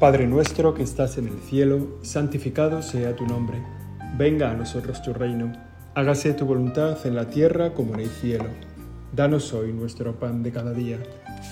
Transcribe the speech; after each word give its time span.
Padre 0.00 0.26
nuestro 0.26 0.74
que 0.74 0.82
estás 0.82 1.16
en 1.16 1.26
el 1.26 1.40
cielo, 1.40 1.98
santificado 2.02 2.82
sea 2.82 3.16
tu 3.16 3.26
nombre. 3.26 3.62
Venga 4.18 4.50
a 4.50 4.54
nosotros 4.54 5.00
tu 5.00 5.14
reino. 5.14 5.50
Hágase 5.94 6.34
tu 6.34 6.44
voluntad 6.44 6.98
en 7.06 7.14
la 7.14 7.30
tierra 7.30 7.72
como 7.72 7.94
en 7.94 8.00
el 8.00 8.10
cielo. 8.10 8.44
Danos 9.14 9.54
hoy 9.54 9.72
nuestro 9.72 10.18
pan 10.20 10.42
de 10.42 10.52
cada 10.52 10.74
día. 10.74 10.98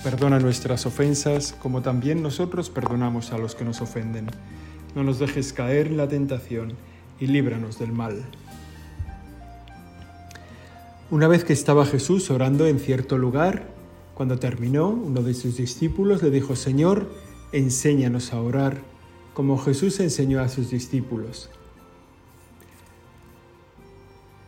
Perdona 0.03 0.37
nuestras 0.37 0.85
ofensas 0.85 1.55
como 1.59 1.81
también 1.81 2.21
nosotros 2.21 2.69
perdonamos 2.69 3.31
a 3.31 3.39
los 3.39 3.55
que 3.55 3.65
nos 3.65 3.81
ofenden. 3.81 4.27
No 4.93 5.03
nos 5.03 5.17
dejes 5.17 5.51
caer 5.51 5.87
en 5.87 5.97
la 5.97 6.07
tentación 6.07 6.73
y 7.19 7.25
líbranos 7.25 7.79
del 7.79 7.93
mal. 7.93 8.21
Una 11.09 11.27
vez 11.27 11.43
que 11.43 11.53
estaba 11.53 11.83
Jesús 11.83 12.29
orando 12.29 12.67
en 12.67 12.77
cierto 12.77 13.17
lugar, 13.17 13.69
cuando 14.13 14.37
terminó, 14.37 14.89
uno 14.89 15.23
de 15.23 15.33
sus 15.33 15.57
discípulos 15.57 16.21
le 16.21 16.29
dijo, 16.29 16.55
Señor, 16.55 17.09
enséñanos 17.55 18.33
a 18.33 18.41
orar, 18.41 18.81
como 19.33 19.57
Jesús 19.57 19.99
enseñó 20.01 20.41
a 20.41 20.49
sus 20.49 20.69
discípulos. 20.69 21.49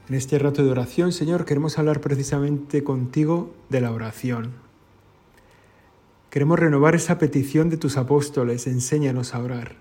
En 0.09 0.15
este 0.15 0.37
rato 0.39 0.63
de 0.63 0.71
oración, 0.71 1.13
Señor, 1.13 1.45
queremos 1.45 1.77
hablar 1.79 2.01
precisamente 2.01 2.83
contigo 2.83 3.53
de 3.69 3.81
la 3.81 3.91
oración. 3.91 4.53
Queremos 6.29 6.59
renovar 6.59 6.95
esa 6.95 7.17
petición 7.17 7.69
de 7.69 7.77
tus 7.77 7.95
apóstoles, 7.95 8.67
enséñanos 8.67 9.33
a 9.33 9.39
orar. 9.39 9.75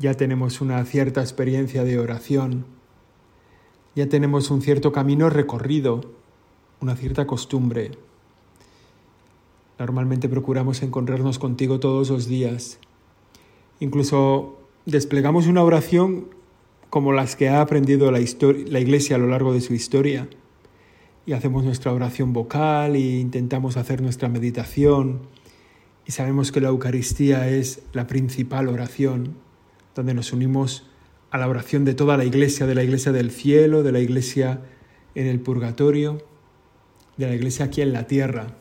Ya 0.00 0.14
tenemos 0.14 0.60
una 0.60 0.84
cierta 0.84 1.20
experiencia 1.20 1.84
de 1.84 2.00
oración, 2.00 2.66
ya 3.94 4.08
tenemos 4.08 4.50
un 4.50 4.60
cierto 4.60 4.90
camino 4.90 5.30
recorrido, 5.30 6.00
una 6.80 6.96
cierta 6.96 7.28
costumbre. 7.28 7.92
Normalmente 9.78 10.28
procuramos 10.28 10.82
encontrarnos 10.82 11.38
contigo 11.38 11.80
todos 11.80 12.10
los 12.10 12.28
días. 12.28 12.78
Incluso 13.80 14.58
desplegamos 14.86 15.46
una 15.46 15.62
oración 15.62 16.28
como 16.90 17.12
las 17.12 17.34
que 17.34 17.48
ha 17.48 17.60
aprendido 17.60 18.12
la, 18.12 18.20
Iglesia 18.20 19.16
a 19.16 19.18
lo 19.18 19.26
largo 19.26 19.52
de 19.52 19.60
su 19.60 19.74
historia. 19.74 20.28
Y 21.26 21.32
hacemos 21.32 21.64
nuestra 21.64 21.92
oración 21.92 22.32
vocal 22.32 22.94
e 22.94 23.18
intentamos 23.18 23.76
hacer 23.76 24.00
nuestra 24.00 24.28
meditación. 24.28 25.22
Y 26.06 26.12
sabemos 26.12 26.52
que 26.52 26.60
la 26.60 26.68
Eucaristía 26.68 27.48
es 27.48 27.82
la 27.92 28.06
principal 28.06 28.68
oración, 28.68 29.34
donde 29.96 30.14
nos 30.14 30.32
unimos 30.32 30.86
a 31.32 31.38
la 31.38 31.48
oración 31.48 31.84
de 31.84 31.94
toda 31.94 32.16
la 32.16 32.24
Iglesia, 32.24 32.66
de 32.66 32.76
la 32.76 32.84
Iglesia 32.84 33.10
del 33.10 33.32
cielo, 33.32 33.82
de 33.82 33.90
la 33.90 33.98
Iglesia 33.98 34.60
en 35.16 35.26
el 35.26 35.40
purgatorio, 35.40 36.18
de 37.16 37.26
la 37.26 37.34
Iglesia 37.34 37.64
aquí 37.64 37.82
en 37.82 37.92
la 37.92 38.06
tierra. 38.06 38.54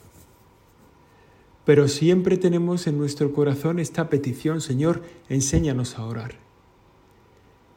Pero 1.65 1.87
siempre 1.87 2.37
tenemos 2.37 2.87
en 2.87 2.97
nuestro 2.97 3.31
corazón 3.31 3.79
esta 3.79 4.09
petición, 4.09 4.59
Señor, 4.61 5.01
enséñanos 5.29 5.97
a 5.97 6.05
orar. 6.05 6.35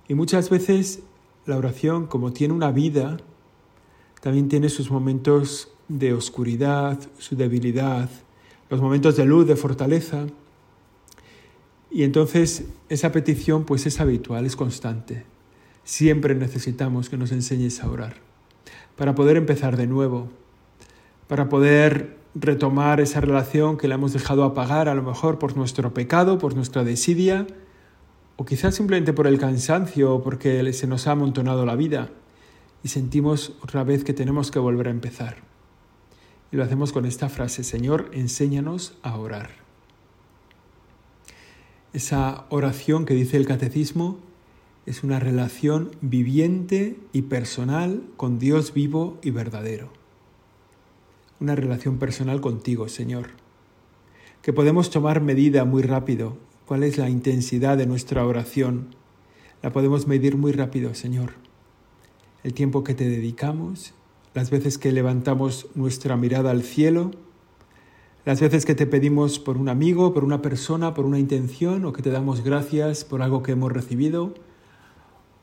Y 0.08 0.14
muchas 0.14 0.50
veces 0.50 1.00
la 1.46 1.56
oración, 1.56 2.06
como 2.06 2.32
tiene 2.32 2.54
una 2.54 2.72
vida, 2.72 3.18
también 4.20 4.48
tiene 4.48 4.68
sus 4.68 4.90
momentos 4.90 5.70
de 5.88 6.12
oscuridad, 6.12 6.98
su 7.18 7.36
debilidad, 7.36 8.10
los 8.68 8.80
momentos 8.80 9.16
de 9.16 9.24
luz, 9.24 9.46
de 9.46 9.56
fortaleza. 9.56 10.26
Y 11.90 12.02
entonces 12.02 12.64
esa 12.88 13.12
petición 13.12 13.64
pues 13.64 13.86
es 13.86 14.00
habitual, 14.00 14.46
es 14.46 14.56
constante. 14.56 15.24
Siempre 15.84 16.34
necesitamos 16.34 17.08
que 17.08 17.16
nos 17.16 17.30
enseñes 17.30 17.82
a 17.82 17.88
orar 17.88 18.16
para 18.96 19.14
poder 19.14 19.36
empezar 19.36 19.76
de 19.76 19.86
nuevo, 19.86 20.28
para 21.28 21.48
poder 21.48 22.16
retomar 22.38 23.00
esa 23.00 23.20
relación 23.20 23.78
que 23.78 23.88
la 23.88 23.94
hemos 23.94 24.12
dejado 24.12 24.44
apagar 24.44 24.88
a 24.88 24.94
lo 24.94 25.02
mejor 25.02 25.38
por 25.38 25.56
nuestro 25.56 25.94
pecado, 25.94 26.38
por 26.38 26.54
nuestra 26.54 26.84
desidia, 26.84 27.46
o 28.36 28.44
quizás 28.44 28.74
simplemente 28.74 29.14
por 29.14 29.26
el 29.26 29.38
cansancio 29.38 30.14
o 30.14 30.22
porque 30.22 30.72
se 30.74 30.86
nos 30.86 31.06
ha 31.06 31.12
amontonado 31.12 31.64
la 31.64 31.76
vida 31.76 32.10
y 32.82 32.88
sentimos 32.88 33.54
otra 33.62 33.82
vez 33.84 34.04
que 34.04 34.12
tenemos 34.12 34.50
que 34.50 34.58
volver 34.58 34.88
a 34.88 34.90
empezar. 34.90 35.36
Y 36.52 36.56
lo 36.56 36.62
hacemos 36.62 36.92
con 36.92 37.06
esta 37.06 37.30
frase, 37.30 37.64
Señor, 37.64 38.10
enséñanos 38.12 38.98
a 39.02 39.16
orar. 39.16 39.50
Esa 41.94 42.44
oración 42.50 43.06
que 43.06 43.14
dice 43.14 43.38
el 43.38 43.46
catecismo 43.46 44.18
es 44.84 45.02
una 45.02 45.18
relación 45.18 45.92
viviente 46.02 46.98
y 47.14 47.22
personal 47.22 48.02
con 48.18 48.38
Dios 48.38 48.74
vivo 48.74 49.18
y 49.22 49.30
verdadero 49.30 50.05
una 51.40 51.54
relación 51.54 51.98
personal 51.98 52.40
contigo, 52.40 52.88
Señor. 52.88 53.28
Que 54.42 54.52
podemos 54.52 54.90
tomar 54.90 55.20
medida 55.20 55.64
muy 55.64 55.82
rápido. 55.82 56.36
¿Cuál 56.66 56.82
es 56.82 56.98
la 56.98 57.10
intensidad 57.10 57.76
de 57.76 57.86
nuestra 57.86 58.26
oración? 58.26 58.94
La 59.62 59.72
podemos 59.72 60.06
medir 60.06 60.36
muy 60.36 60.52
rápido, 60.52 60.94
Señor. 60.94 61.32
El 62.42 62.54
tiempo 62.54 62.84
que 62.84 62.94
te 62.94 63.08
dedicamos, 63.08 63.94
las 64.34 64.50
veces 64.50 64.78
que 64.78 64.92
levantamos 64.92 65.68
nuestra 65.74 66.16
mirada 66.16 66.50
al 66.50 66.62
cielo, 66.62 67.10
las 68.24 68.40
veces 68.40 68.64
que 68.64 68.74
te 68.74 68.86
pedimos 68.86 69.38
por 69.38 69.56
un 69.56 69.68
amigo, 69.68 70.12
por 70.12 70.24
una 70.24 70.42
persona, 70.42 70.94
por 70.94 71.06
una 71.06 71.18
intención, 71.18 71.84
o 71.84 71.92
que 71.92 72.02
te 72.02 72.10
damos 72.10 72.42
gracias 72.42 73.04
por 73.04 73.22
algo 73.22 73.42
que 73.42 73.52
hemos 73.52 73.72
recibido, 73.72 74.34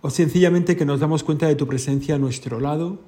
o 0.02 0.10
sencillamente 0.10 0.76
que 0.76 0.86
nos 0.86 1.00
damos 1.00 1.24
cuenta 1.24 1.48
de 1.48 1.56
tu 1.56 1.66
presencia 1.68 2.16
a 2.16 2.20
nuestro 2.20 2.60
lado 2.60 3.00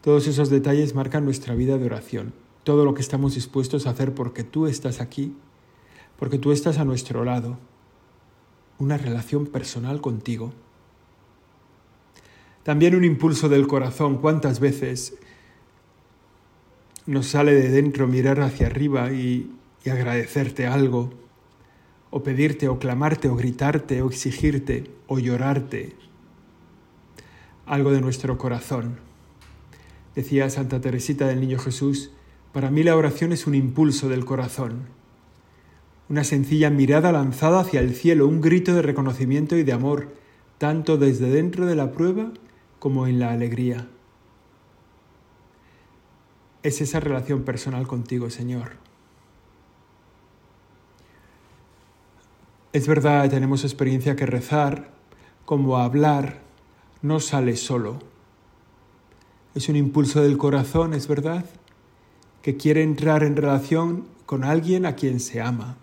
todos 0.00 0.26
esos 0.26 0.48
detalles 0.48 0.94
marcan 0.94 1.24
nuestra 1.24 1.54
vida 1.54 1.76
de 1.76 1.84
oración, 1.84 2.32
todo 2.64 2.84
lo 2.84 2.94
que 2.94 3.02
estamos 3.02 3.34
dispuestos 3.34 3.86
a 3.86 3.90
hacer 3.90 4.14
porque 4.14 4.44
tú 4.44 4.66
estás 4.66 5.00
aquí, 5.00 5.34
porque 6.18 6.38
tú 6.38 6.52
estás 6.52 6.78
a 6.78 6.84
nuestro 6.84 7.24
lado, 7.24 7.58
una 8.78 8.96
relación 8.96 9.46
personal 9.46 10.00
contigo. 10.00 10.54
También 12.62 12.94
un 12.94 13.04
impulso 13.04 13.50
del 13.50 13.66
corazón, 13.66 14.18
cuántas 14.18 14.58
veces 14.58 15.18
nos 17.04 17.26
sale 17.26 17.52
de 17.52 17.68
dentro 17.68 18.06
mirar 18.06 18.40
hacia 18.40 18.68
arriba 18.68 19.12
y, 19.12 19.54
y 19.84 19.90
agradecerte 19.90 20.66
algo, 20.66 21.10
o 22.10 22.22
pedirte, 22.22 22.68
o 22.68 22.78
clamarte, 22.78 23.28
o 23.28 23.36
gritarte, 23.36 24.00
o 24.00 24.08
exigirte, 24.08 24.90
o 25.08 25.18
llorarte, 25.18 25.94
algo 27.66 27.92
de 27.92 28.00
nuestro 28.00 28.38
corazón 28.38 29.09
Decía 30.14 30.50
Santa 30.50 30.80
Teresita 30.80 31.28
del 31.28 31.40
Niño 31.40 31.58
Jesús, 31.58 32.10
para 32.52 32.70
mí 32.70 32.82
la 32.82 32.96
oración 32.96 33.32
es 33.32 33.46
un 33.46 33.54
impulso 33.54 34.08
del 34.08 34.24
corazón, 34.24 34.88
una 36.08 36.24
sencilla 36.24 36.68
mirada 36.68 37.12
lanzada 37.12 37.60
hacia 37.60 37.78
el 37.78 37.94
cielo, 37.94 38.26
un 38.26 38.40
grito 38.40 38.74
de 38.74 38.82
reconocimiento 38.82 39.56
y 39.56 39.62
de 39.62 39.72
amor, 39.72 40.12
tanto 40.58 40.98
desde 40.98 41.30
dentro 41.30 41.64
de 41.66 41.76
la 41.76 41.92
prueba 41.92 42.32
como 42.80 43.06
en 43.06 43.20
la 43.20 43.30
alegría. 43.30 43.86
Es 46.64 46.80
esa 46.80 46.98
relación 46.98 47.44
personal 47.44 47.86
contigo, 47.86 48.30
Señor. 48.30 48.72
Es 52.72 52.88
verdad, 52.88 53.30
tenemos 53.30 53.62
experiencia 53.62 54.16
que 54.16 54.26
rezar, 54.26 54.90
como 55.44 55.78
hablar, 55.78 56.40
no 57.00 57.20
sale 57.20 57.56
solo 57.56 58.09
es 59.54 59.68
un 59.68 59.76
impulso 59.76 60.22
del 60.22 60.38
corazón, 60.38 60.94
es 60.94 61.08
verdad, 61.08 61.44
que 62.42 62.56
quiere 62.56 62.82
entrar 62.82 63.22
en 63.24 63.36
relación 63.36 64.06
con 64.26 64.44
alguien 64.44 64.86
a 64.86 64.94
quien 64.94 65.20
se 65.20 65.40
ama. 65.40 65.76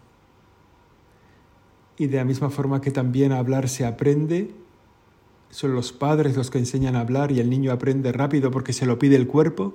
Y 1.97 2.07
de 2.07 2.17
la 2.17 2.23
misma 2.25 2.50
forma 2.50 2.79
que 2.79 2.91
también 2.91 3.31
hablar 3.31 3.67
se 3.67 3.86
aprende, 3.86 4.51
son 5.50 5.74
los 5.74 5.91
padres 5.91 6.36
los 6.36 6.50
que 6.50 6.59
enseñan 6.59 6.95
a 6.95 7.01
hablar 7.01 7.31
y 7.31 7.39
el 7.39 7.50
niño 7.50 7.71
aprende 7.71 8.12
rápido 8.12 8.51
porque 8.51 8.74
se 8.74 8.86
lo 8.86 9.00
pide 9.00 9.15
el 9.15 9.27
cuerpo, 9.27 9.74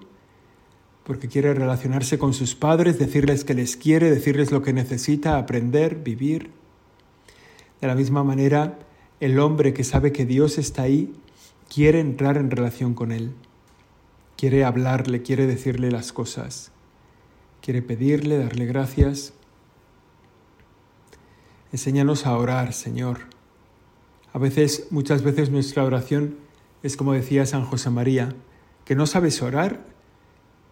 porque 1.04 1.28
quiere 1.28 1.52
relacionarse 1.52 2.18
con 2.18 2.32
sus 2.32 2.54
padres, 2.54 2.98
decirles 2.98 3.44
que 3.44 3.54
les 3.54 3.76
quiere, 3.76 4.10
decirles 4.10 4.52
lo 4.52 4.62
que 4.62 4.72
necesita, 4.72 5.36
aprender, 5.36 5.96
vivir. 5.96 6.50
De 7.80 7.88
la 7.88 7.94
misma 7.94 8.22
manera, 8.22 8.78
el 9.20 9.38
hombre 9.40 9.74
que 9.74 9.84
sabe 9.84 10.12
que 10.12 10.24
Dios 10.24 10.58
está 10.58 10.82
ahí, 10.82 11.12
quiere 11.68 12.00
entrar 12.00 12.36
en 12.36 12.50
relación 12.50 12.94
con 12.94 13.12
Él 13.12 13.32
quiere 14.42 14.64
hablarle, 14.64 15.22
quiere 15.22 15.46
decirle 15.46 15.92
las 15.92 16.12
cosas, 16.12 16.72
quiere 17.60 17.80
pedirle, 17.80 18.38
darle 18.38 18.66
gracias. 18.66 19.34
Enséñanos 21.70 22.26
a 22.26 22.36
orar, 22.36 22.72
Señor. 22.72 23.18
A 24.32 24.40
veces, 24.40 24.88
muchas 24.90 25.22
veces 25.22 25.50
nuestra 25.50 25.84
oración 25.84 26.38
es 26.82 26.96
como 26.96 27.12
decía 27.12 27.46
San 27.46 27.64
José 27.64 27.90
María, 27.90 28.34
que 28.84 28.96
no 28.96 29.06
sabes 29.06 29.40
orar, 29.42 29.86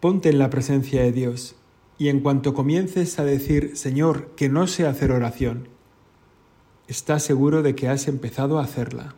ponte 0.01 0.27
en 0.27 0.39
la 0.39 0.49
presencia 0.49 1.01
de 1.03 1.13
Dios 1.13 1.55
y 1.97 2.09
en 2.09 2.19
cuanto 2.19 2.53
comiences 2.53 3.19
a 3.19 3.23
decir, 3.23 3.77
Señor, 3.77 4.35
que 4.35 4.49
no 4.49 4.67
sé 4.67 4.85
hacer 4.85 5.13
oración, 5.13 5.69
estás 6.89 7.23
seguro 7.23 7.63
de 7.63 7.73
que 7.73 7.87
has 7.87 8.09
empezado 8.09 8.59
a 8.59 8.65
hacerla. 8.65 9.15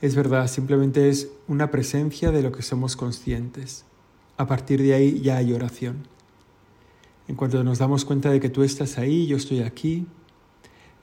Es 0.00 0.14
verdad, 0.14 0.48
simplemente 0.48 1.10
es 1.10 1.30
una 1.46 1.70
presencia 1.70 2.30
de 2.30 2.40
lo 2.40 2.52
que 2.52 2.62
somos 2.62 2.96
conscientes. 2.96 3.84
A 4.38 4.46
partir 4.46 4.80
de 4.82 4.94
ahí 4.94 5.20
ya 5.20 5.36
hay 5.36 5.52
oración. 5.52 6.06
En 7.28 7.36
cuanto 7.36 7.62
nos 7.62 7.78
damos 7.78 8.06
cuenta 8.06 8.30
de 8.30 8.40
que 8.40 8.48
tú 8.48 8.62
estás 8.62 8.96
ahí, 8.96 9.26
yo 9.26 9.36
estoy 9.36 9.60
aquí. 9.60 10.06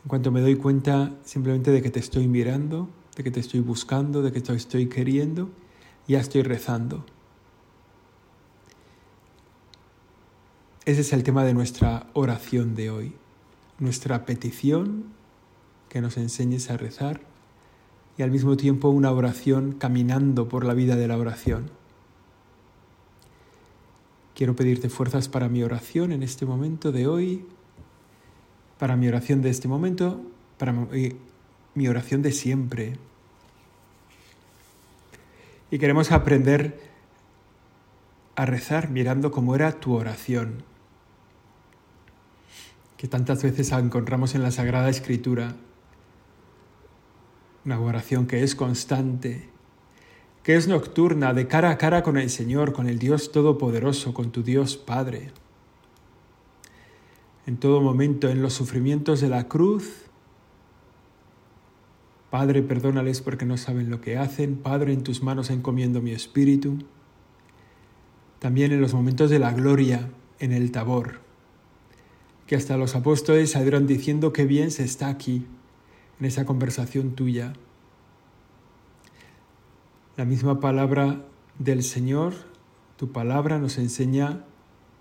En 0.03 0.07
cuanto 0.09 0.31
me 0.31 0.41
doy 0.41 0.55
cuenta 0.55 1.15
simplemente 1.23 1.69
de 1.69 1.83
que 1.83 1.91
te 1.91 1.99
estoy 1.99 2.27
mirando, 2.27 2.89
de 3.15 3.23
que 3.23 3.29
te 3.29 3.39
estoy 3.39 3.59
buscando, 3.59 4.23
de 4.23 4.31
que 4.31 4.41
te 4.41 4.53
estoy 4.53 4.87
queriendo, 4.87 5.51
ya 6.07 6.19
estoy 6.19 6.41
rezando. 6.41 7.05
Ese 10.85 11.01
es 11.01 11.13
el 11.13 11.21
tema 11.21 11.43
de 11.43 11.53
nuestra 11.53 12.07
oración 12.13 12.73
de 12.73 12.89
hoy, 12.89 13.13
nuestra 13.77 14.25
petición, 14.25 15.03
que 15.87 16.01
nos 16.01 16.17
enseñes 16.17 16.71
a 16.71 16.77
rezar 16.77 17.36
y 18.17 18.23
al 18.23 18.31
mismo 18.31 18.57
tiempo 18.57 18.89
una 18.89 19.11
oración 19.11 19.73
caminando 19.73 20.49
por 20.49 20.65
la 20.65 20.73
vida 20.73 20.95
de 20.95 21.07
la 21.07 21.17
oración. 21.17 21.69
Quiero 24.35 24.55
pedirte 24.55 24.89
fuerzas 24.89 25.29
para 25.29 25.49
mi 25.49 25.63
oración 25.63 26.11
en 26.11 26.23
este 26.23 26.45
momento 26.45 26.91
de 26.91 27.07
hoy, 27.07 27.45
para 28.79 28.95
mi 28.95 29.07
oración 29.07 29.41
de 29.41 29.49
este 29.49 29.67
momento, 29.67 30.21
para 30.57 30.73
mi 31.73 31.87
oración 31.87 32.21
de 32.21 32.31
siempre. 32.31 32.97
Y 35.69 35.79
queremos 35.79 36.11
aprender 36.11 36.79
a 38.35 38.45
rezar 38.45 38.89
mirando 38.89 39.31
cómo 39.31 39.55
era 39.55 39.79
tu 39.79 39.93
oración, 39.93 40.63
que 42.95 43.07
tantas 43.07 43.43
veces 43.43 43.71
encontramos 43.71 44.33
en 44.33 44.43
la 44.43 44.51
Sagrada 44.51 44.89
Escritura 44.89 45.55
una 47.67 47.81
oración 47.81 48.27
que 48.27 48.43
es 48.43 48.55
constante, 48.55 49.49
que 50.41 50.55
es 50.55 50.69
nocturna, 50.69 51.33
de 51.33 51.47
cara 51.47 51.69
a 51.69 51.77
cara 51.77 52.01
con 52.01 52.15
el 52.17 52.29
Señor, 52.29 52.71
con 52.71 52.87
el 52.87 52.97
Dios 52.97 53.33
Todopoderoso, 53.33 54.13
con 54.13 54.31
tu 54.31 54.41
Dios 54.41 54.77
Padre. 54.77 55.31
En 57.45 57.57
todo 57.57 57.81
momento, 57.81 58.29
en 58.29 58.41
los 58.41 58.53
sufrimientos 58.53 59.19
de 59.19 59.27
la 59.27 59.49
cruz, 59.49 60.05
Padre, 62.29 62.61
perdónales 62.61 63.19
porque 63.19 63.45
no 63.45 63.57
saben 63.57 63.89
lo 63.89 63.99
que 63.99 64.17
hacen. 64.17 64.55
Padre, 64.55 64.93
en 64.93 65.03
tus 65.03 65.21
manos 65.21 65.49
encomiendo 65.49 66.01
mi 66.01 66.11
espíritu. 66.11 66.77
También 68.39 68.71
en 68.71 68.79
los 68.79 68.93
momentos 68.93 69.29
de 69.29 69.39
la 69.39 69.51
gloria, 69.51 70.07
en 70.39 70.53
el 70.53 70.71
tabor, 70.71 71.19
que 72.45 72.55
hasta 72.55 72.77
los 72.77 72.95
apóstoles 72.95 73.51
salieron 73.51 73.87
diciendo 73.87 74.31
que 74.31 74.45
bien 74.45 74.71
se 74.71 74.85
está 74.85 75.09
aquí, 75.09 75.45
en 76.19 76.25
esa 76.25 76.45
conversación 76.45 77.11
tuya. 77.11 77.53
La 80.15 80.25
misma 80.25 80.59
palabra 80.59 81.25
del 81.59 81.83
Señor, 81.83 82.33
tu 82.97 83.11
palabra 83.11 83.59
nos 83.59 83.77
enseña 83.77 84.43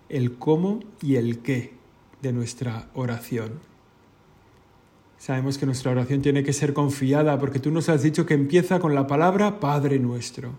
el 0.09 0.37
cómo 0.37 0.81
y 1.01 1.17
el 1.17 1.39
qué 1.39 1.75
de 2.23 2.33
nuestra 2.33 2.91
oración. 2.95 3.61
Sabemos 5.19 5.57
que 5.57 5.65
nuestra 5.65 5.93
oración 5.93 6.21
tiene 6.21 6.45
que 6.45 6.53
ser 6.53 6.75
confiada 6.75 7.39
porque 7.39 7.59
tú 7.59 7.71
nos 7.71 7.89
has 7.89 8.03
dicho 8.03 8.27
que 8.27 8.35
empieza 8.35 8.79
con 8.79 8.95
la 8.95 9.07
palabra 9.07 9.61
Padre 9.61 9.99
nuestro. 9.99 10.53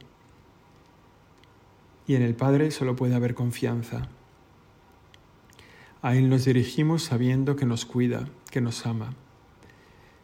Y 2.08 2.16
en 2.16 2.24
el 2.24 2.36
Padre 2.36 2.72
solo 2.72 2.96
puede 2.96 3.14
haber 3.14 3.36
confianza. 3.36 4.08
A 6.02 6.16
Él 6.16 6.30
nos 6.30 6.46
dirigimos 6.46 7.04
sabiendo 7.04 7.56
que 7.56 7.66
nos 7.66 7.86
cuida, 7.86 8.28
que 8.50 8.62
nos 8.62 8.86
ama 8.88 9.14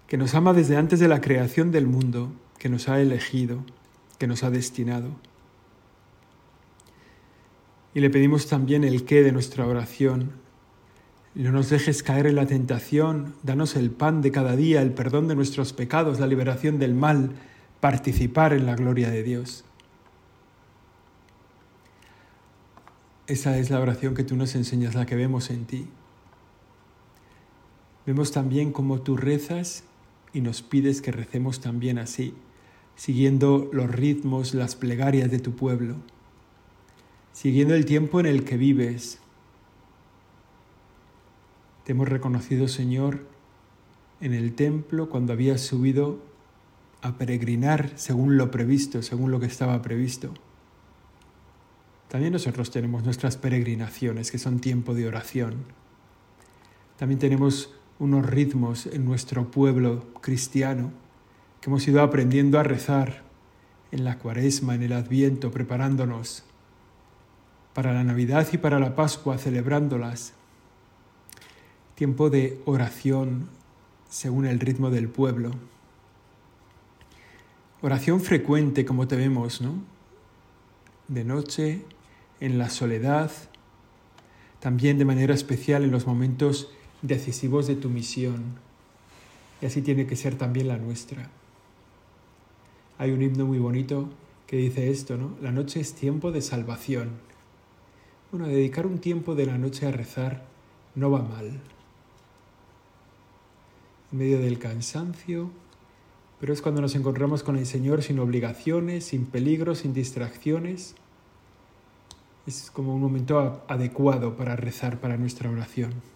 que 0.07 0.17
nos 0.17 0.35
ama 0.35 0.53
desde 0.53 0.77
antes 0.77 1.00
de 1.00 1.07
la 1.07 1.21
creación 1.21 1.71
del 1.71 1.88
mundo, 1.88 2.31
que 2.57 2.69
nos 2.69 2.89
ha 2.89 3.01
elegido, 3.01 3.63
que 4.17 4.27
nos 4.27 4.44
ha 4.44 4.50
destinado. 4.50 5.09
Y 7.94 8.00
le 8.00 8.09
pedimos 8.09 8.47
también 8.47 8.83
el 8.83 9.05
qué 9.05 9.23
de 9.23 9.31
nuestra 9.31 9.67
oración. 9.67 10.31
No 11.35 11.51
nos 11.51 11.69
dejes 11.69 12.03
caer 12.03 12.27
en 12.27 12.35
la 12.35 12.45
tentación, 12.45 13.35
danos 13.44 13.75
el 13.75 13.91
pan 13.91 14.21
de 14.21 14.31
cada 14.31 14.55
día, 14.55 14.81
el 14.81 14.94
perdón 14.94 15.27
de 15.27 15.35
nuestros 15.35 15.73
pecados, 15.73 16.19
la 16.19 16.27
liberación 16.27 16.79
del 16.79 16.94
mal, 16.94 17.31
participar 17.79 18.53
en 18.53 18.65
la 18.65 18.75
gloria 18.75 19.09
de 19.09 19.23
Dios. 19.23 19.65
Esa 23.27 23.57
es 23.57 23.69
la 23.69 23.79
oración 23.79 24.15
que 24.15 24.23
tú 24.23 24.35
nos 24.35 24.53
enseñas, 24.56 24.95
la 24.95 25.06
que 25.06 25.15
vemos 25.15 25.49
en 25.49 25.65
ti. 25.65 25.88
Vemos 28.06 28.31
también 28.31 28.71
cómo 28.71 29.01
tú 29.01 29.15
rezas 29.15 29.83
y 30.33 30.41
nos 30.41 30.62
pides 30.62 31.01
que 31.01 31.12
recemos 31.12 31.62
también 31.62 32.00
así, 32.00 32.33
siguiendo 32.95 33.69
los 33.71 33.89
ritmos, 33.89 34.53
las 34.53 34.75
plegarias 34.75 35.30
de 35.30 35.39
tu 35.39 35.56
pueblo, 35.56 35.95
siguiendo 37.31 37.75
el 37.75 37.85
tiempo 37.85 38.19
en 38.19 38.25
el 38.25 38.44
que 38.44 38.57
vives. 38.57 39.19
Te 41.85 41.91
hemos 41.91 42.09
reconocido, 42.09 42.68
Señor, 42.68 43.25
en 44.21 44.33
el 44.33 44.56
templo 44.56 45.09
cuando 45.09 45.33
habías 45.33 45.62
subido 45.62 46.19
a 47.01 47.18
peregrinar 47.18 47.91
según 47.95 48.38
lo 48.38 48.50
previsto, 48.50 49.01
según 49.01 49.31
lo 49.31 49.39
que 49.39 49.47
estaba 49.47 49.81
previsto. 49.81 50.33
También 52.07 52.31
nosotros 52.33 52.71
tenemos 52.71 53.03
nuestras 53.03 53.38
peregrinaciones, 53.38 54.31
que 54.31 54.38
son 54.38 54.59
tiempo 54.59 54.94
de 54.94 55.07
oración. 55.07 55.65
También 56.97 57.19
tenemos 57.19 57.74
unos 58.00 58.25
ritmos 58.25 58.88
en 58.88 59.06
nuestro 59.06 59.50
pueblo 59.50 60.06
cristiano 60.22 60.92
que 61.62 61.69
hemos 61.69 61.88
ido 61.88 62.01
aprendiendo 62.01 62.60
a 62.60 62.63
rezar 62.63 63.24
en 63.92 64.04
la 64.04 64.18
cuaresma, 64.18 64.75
en 64.75 64.84
el 64.84 64.94
adviento, 64.94 65.51
preparándonos 65.51 66.44
para 67.74 67.94
la 67.94 68.04
Navidad 68.04 68.48
y 68.51 68.57
para 68.57 68.80
la 68.80 68.95
Pascua, 68.95 69.38
celebrándolas. 69.38 70.34
Tiempo 71.95 72.30
de 72.30 72.62
oración 72.66 73.50
según 74.10 74.45
el 74.45 74.60
ritmo 74.60 74.90
del 74.90 75.10
pueblo. 75.10 75.51
Oración 77.81 78.22
frecuente, 78.22 78.86
como 78.86 79.07
te 79.07 79.16
vemos, 79.16 79.62
¿no? 79.62 79.75
De 81.07 81.24
noche, 81.24 81.84
en 82.40 82.57
la 82.57 82.69
soledad, 82.69 83.31
también 84.60 84.98
de 84.98 85.06
manera 85.06 85.34
especial 85.34 85.84
en 85.84 85.92
los 85.92 86.07
momentos 86.07 86.72
decisivos 87.03 87.67
de 87.67 87.75
tu 87.75 87.89
misión. 87.89 88.55
Y 89.61 89.67
así 89.67 89.83
tiene 89.83 90.07
que 90.07 90.15
ser 90.15 90.35
también 90.35 90.69
la 90.69 90.77
nuestra. 90.77 91.30
Hay 92.97 93.11
un 93.11 93.21
himno 93.21 93.45
muy 93.45 93.59
bonito 93.59 94.09
que 94.47 94.57
dice 94.57 94.89
esto, 94.89 95.18
¿no? 95.18 95.35
La 95.42 95.51
noche 95.51 95.80
es 95.80 95.94
tiempo 95.94 96.31
de 96.31 96.42
salvación. 96.42 97.11
Bueno, 98.31 98.47
dedicar 98.47 98.87
un 98.87 98.99
tiempo 98.99 99.35
de 99.35 99.45
la 99.45 99.57
noche 99.57 99.85
a 99.85 99.92
rezar 99.92 100.45
no 100.95 101.11
va 101.11 101.21
mal. 101.21 101.59
En 104.11 104.18
medio 104.18 104.39
del 104.39 104.57
cansancio, 104.57 105.49
pero 106.39 106.54
es 106.54 106.61
cuando 106.61 106.81
nos 106.81 106.95
encontramos 106.95 107.44
con 107.44 107.57
el 107.57 107.66
Señor 107.66 108.04
sin 108.04 108.19
obligaciones, 108.19 109.06
sin 109.06 109.25
peligros, 109.25 109.80
sin 109.80 109.94
distracciones. 109.94 110.95
Es 112.45 112.69
como 112.71 112.95
un 112.95 113.01
momento 113.01 113.63
adecuado 113.68 114.35
para 114.35 114.56
rezar 114.56 114.99
para 114.99 115.18
nuestra 115.18 115.49
oración. 115.49 116.12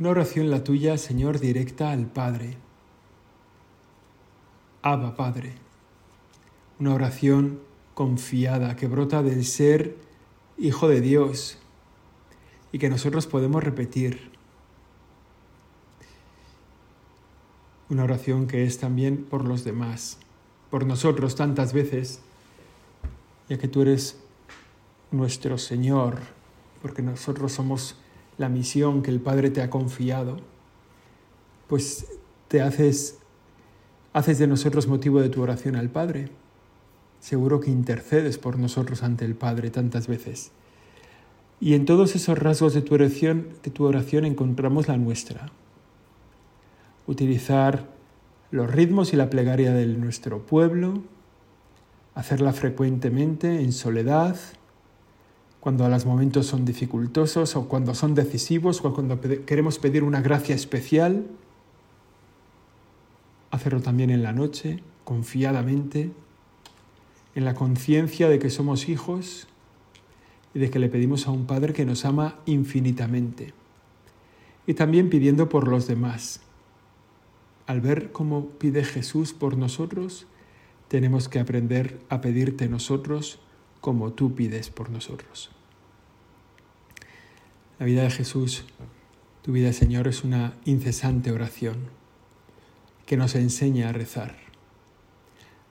Una 0.00 0.10
oración 0.10 0.50
la 0.50 0.64
tuya, 0.64 0.98
Señor, 0.98 1.38
directa 1.38 1.92
al 1.92 2.06
Padre. 2.06 2.56
Abba, 4.82 5.14
Padre. 5.14 5.54
Una 6.80 6.94
oración 6.94 7.60
confiada 7.94 8.74
que 8.74 8.88
brota 8.88 9.22
del 9.22 9.44
ser 9.44 9.96
Hijo 10.58 10.88
de 10.88 11.00
Dios 11.00 11.58
y 12.72 12.78
que 12.78 12.88
nosotros 12.88 13.28
podemos 13.28 13.62
repetir. 13.62 14.32
Una 17.88 18.02
oración 18.02 18.48
que 18.48 18.64
es 18.64 18.78
también 18.78 19.24
por 19.24 19.44
los 19.44 19.62
demás, 19.62 20.18
por 20.70 20.86
nosotros 20.86 21.36
tantas 21.36 21.72
veces, 21.72 22.20
ya 23.48 23.58
que 23.58 23.68
tú 23.68 23.82
eres 23.82 24.18
nuestro 25.12 25.56
Señor, 25.56 26.18
porque 26.82 27.02
nosotros 27.02 27.52
somos 27.52 27.96
la 28.38 28.48
misión 28.48 29.02
que 29.02 29.10
el 29.10 29.20
Padre 29.20 29.50
te 29.50 29.62
ha 29.62 29.70
confiado, 29.70 30.38
pues 31.68 32.06
te 32.48 32.60
haces, 32.62 33.18
haces 34.12 34.38
de 34.38 34.46
nosotros 34.46 34.86
motivo 34.86 35.20
de 35.20 35.28
tu 35.28 35.42
oración 35.42 35.76
al 35.76 35.90
Padre. 35.90 36.28
Seguro 37.20 37.60
que 37.60 37.70
intercedes 37.70 38.38
por 38.38 38.58
nosotros 38.58 39.02
ante 39.02 39.24
el 39.24 39.34
Padre 39.34 39.70
tantas 39.70 40.08
veces. 40.08 40.50
Y 41.60 41.74
en 41.74 41.86
todos 41.86 42.14
esos 42.14 42.38
rasgos 42.38 42.74
de 42.74 42.82
tu 42.82 42.94
oración, 42.94 43.48
de 43.62 43.70
tu 43.70 43.84
oración 43.84 44.24
encontramos 44.24 44.88
la 44.88 44.96
nuestra. 44.96 45.50
Utilizar 47.06 47.88
los 48.50 48.70
ritmos 48.70 49.12
y 49.12 49.16
la 49.16 49.30
plegaria 49.30 49.72
de 49.72 49.86
nuestro 49.86 50.44
pueblo, 50.44 51.02
hacerla 52.14 52.52
frecuentemente 52.52 53.62
en 53.62 53.72
soledad, 53.72 54.36
cuando 55.64 55.88
los 55.88 56.04
momentos 56.04 56.44
son 56.44 56.66
dificultosos 56.66 57.56
o 57.56 57.68
cuando 57.68 57.94
son 57.94 58.14
decisivos 58.14 58.84
o 58.84 58.92
cuando 58.92 59.18
queremos 59.46 59.78
pedir 59.78 60.04
una 60.04 60.20
gracia 60.20 60.54
especial. 60.54 61.24
Hacerlo 63.50 63.80
también 63.80 64.10
en 64.10 64.22
la 64.22 64.34
noche, 64.34 64.82
confiadamente, 65.04 66.10
en 67.34 67.46
la 67.46 67.54
conciencia 67.54 68.28
de 68.28 68.38
que 68.38 68.50
somos 68.50 68.90
hijos 68.90 69.46
y 70.52 70.58
de 70.58 70.68
que 70.68 70.78
le 70.78 70.90
pedimos 70.90 71.26
a 71.26 71.30
un 71.30 71.46
Padre 71.46 71.72
que 71.72 71.86
nos 71.86 72.04
ama 72.04 72.34
infinitamente. 72.44 73.54
Y 74.66 74.74
también 74.74 75.08
pidiendo 75.08 75.48
por 75.48 75.66
los 75.66 75.86
demás. 75.86 76.42
Al 77.66 77.80
ver 77.80 78.12
cómo 78.12 78.50
pide 78.58 78.84
Jesús 78.84 79.32
por 79.32 79.56
nosotros, 79.56 80.26
tenemos 80.88 81.30
que 81.30 81.38
aprender 81.38 82.00
a 82.10 82.20
pedirte 82.20 82.68
nosotros 82.68 83.38
como 83.80 84.12
tú 84.12 84.34
pides 84.34 84.68
por 84.68 84.90
nosotros. 84.90 85.53
La 87.78 87.86
vida 87.86 88.02
de 88.02 88.10
Jesús, 88.10 88.64
tu 89.42 89.52
vida 89.52 89.72
Señor, 89.72 90.08
es 90.08 90.24
una 90.24 90.54
incesante 90.64 91.32
oración 91.32 91.76
que 93.06 93.16
nos 93.16 93.34
enseña 93.34 93.88
a 93.88 93.92
rezar. 93.92 94.36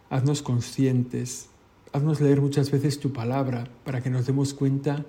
Haznos 0.09 0.41
conscientes 0.41 1.49
Haznos 1.93 2.21
leer 2.21 2.41
muchas 2.41 2.71
veces 2.71 2.99
tu 2.99 3.13
palabra 3.13 3.67
para 3.85 4.01
que 4.01 4.09
nos 4.09 4.25
demos 4.25 4.55
cuenta 4.55 5.05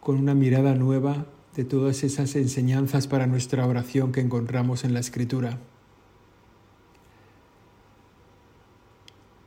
con 0.00 0.16
una 0.16 0.34
mirada 0.34 0.74
nueva 0.74 1.26
de 1.54 1.64
todas 1.64 2.02
esas 2.04 2.36
enseñanzas 2.36 3.06
para 3.06 3.26
nuestra 3.26 3.66
oración 3.66 4.10
que 4.10 4.22
encontramos 4.22 4.84
en 4.84 4.94
la 4.94 5.00
Escritura. 5.00 5.58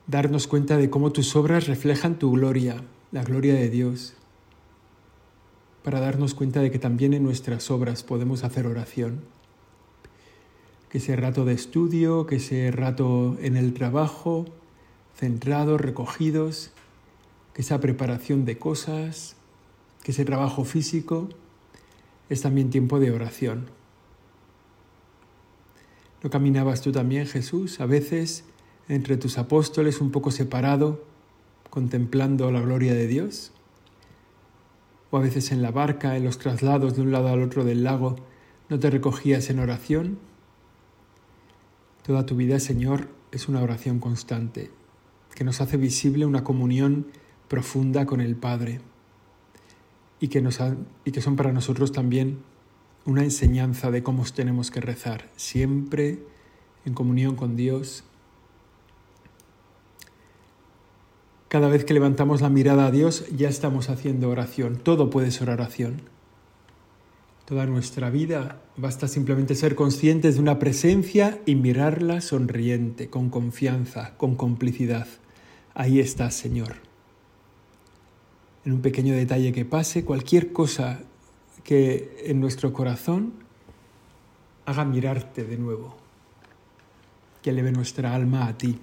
Darnos 0.06 0.46
cuenta 0.46 0.78
de 0.78 0.92
cómo 0.92 1.12
tus 1.12 1.36
obras 1.36 1.66
reflejan 1.66 2.20
tu 2.20 2.34
gloria, 2.34 2.84
la 3.12 3.24
gloria 3.24 3.56
de 3.56 3.72
Dios, 3.72 4.14
para 5.84 6.00
darnos 6.00 6.34
cuenta 6.34 6.62
de 6.62 6.72
que 6.72 6.80
también 6.80 7.14
en 7.14 7.24
nuestras 7.24 7.70
obras 7.70 8.04
podemos 8.04 8.44
hacer 8.44 8.66
oración. 8.68 9.22
Que 10.90 11.00
ese 11.00 11.16
rato 11.16 11.46
de 11.46 11.54
estudio, 11.54 12.26
que 12.26 12.38
ese 12.38 12.72
rato 12.72 13.38
en 13.42 13.58
el 13.58 13.74
trabajo, 13.74 14.46
centrados, 15.18 15.82
recogidos, 15.82 16.72
que 17.54 17.62
esa 17.62 17.80
preparación 17.80 18.46
de 18.46 18.58
cosas, 18.58 19.36
que 20.04 20.12
ese 20.12 20.26
trabajo 20.26 20.64
físico 20.66 21.30
es 22.30 22.42
también 22.42 22.70
tiempo 22.70 23.00
de 23.00 23.12
oración. 23.12 23.68
¿No 26.24 26.30
caminabas 26.30 26.82
tú 26.82 26.92
también, 26.92 27.28
Jesús, 27.28 27.82
a 27.82 27.86
veces 27.86 28.46
entre 28.88 29.18
tus 29.18 29.38
apóstoles 29.38 30.00
un 30.00 30.12
poco 30.12 30.32
separado, 30.32 31.04
contemplando 31.70 32.50
la 32.52 32.62
gloria 32.62 32.94
de 32.94 33.08
Dios? 33.08 33.52
¿O 35.14 35.18
a 35.18 35.22
veces 35.22 35.52
en 35.52 35.62
la 35.62 35.70
barca, 35.70 36.18
en 36.18 36.24
los 36.24 36.40
traslados 36.40 36.96
de 36.96 37.04
un 37.04 37.12
lado 37.12 37.28
al 37.28 37.44
otro 37.44 37.64
del 37.64 37.84
lago, 37.84 38.16
no 38.68 38.80
te 38.80 38.90
recogías 38.90 39.48
en 39.52 39.60
oración? 39.60 40.18
Toda 42.02 42.26
tu 42.26 42.36
vida, 42.36 42.60
Señor, 42.60 43.10
es 43.32 43.48
una 43.48 43.62
oración 43.62 44.00
constante 44.00 44.72
que 45.36 45.44
nos 45.44 45.62
hace 45.62 45.78
visible 45.78 46.26
una 46.26 46.44
comunión 46.44 47.06
profunda 47.48 48.08
con 48.08 48.22
el 48.22 48.36
Padre 48.36 48.82
y 50.20 50.30
que, 50.30 50.42
nos 50.42 50.60
y 51.06 51.12
que 51.12 51.22
son 51.22 51.36
para 51.36 51.52
nosotros 51.52 51.92
también 51.92 52.40
una 53.06 53.24
enseñanza 53.24 53.92
de 53.92 54.02
cómo 54.02 54.24
tenemos 54.34 54.72
que 54.72 54.82
rezar, 54.82 55.30
siempre 55.36 56.24
en 56.86 56.96
comunión 56.96 57.36
con 57.36 57.56
Dios. 57.56 58.04
Cada 61.54 61.68
vez 61.68 61.86
que 61.86 61.94
levantamos 61.94 62.42
la 62.42 62.50
mirada 62.50 62.88
a 62.88 62.90
Dios 62.92 63.26
ya 63.30 63.48
estamos 63.48 63.92
haciendo 63.92 64.28
oración, 64.32 64.78
todo 64.78 65.12
puede 65.12 65.30
ser 65.30 65.52
oración. 65.52 66.02
Toda 67.46 67.68
nuestra 67.68 68.10
vida 68.10 68.60
basta 68.76 69.08
simplemente 69.08 69.54
ser 69.54 69.76
conscientes 69.76 70.34
de 70.34 70.42
una 70.42 70.58
presencia 70.58 71.42
y 71.46 71.54
mirarla 71.54 72.22
sonriente, 72.22 73.12
con 73.12 73.30
confianza, 73.30 74.18
con 74.18 74.36
complicidad. 74.36 75.06
Ahí 75.76 76.00
estás, 76.00 76.34
Señor. 76.34 76.78
En 78.66 78.72
un 78.72 78.82
pequeño 78.82 79.14
detalle 79.14 79.52
que 79.52 79.64
pase, 79.64 80.04
cualquier 80.04 80.54
cosa 80.54 81.02
que 81.64 82.18
en 82.26 82.40
nuestro 82.40 82.74
corazón 82.74 83.32
haga 84.66 84.86
mirarte 84.86 85.44
de 85.44 85.58
nuevo, 85.58 85.98
que 87.44 87.52
eleve 87.52 87.72
nuestra 87.72 88.16
alma 88.16 88.48
a 88.48 88.58
ti. 88.58 88.80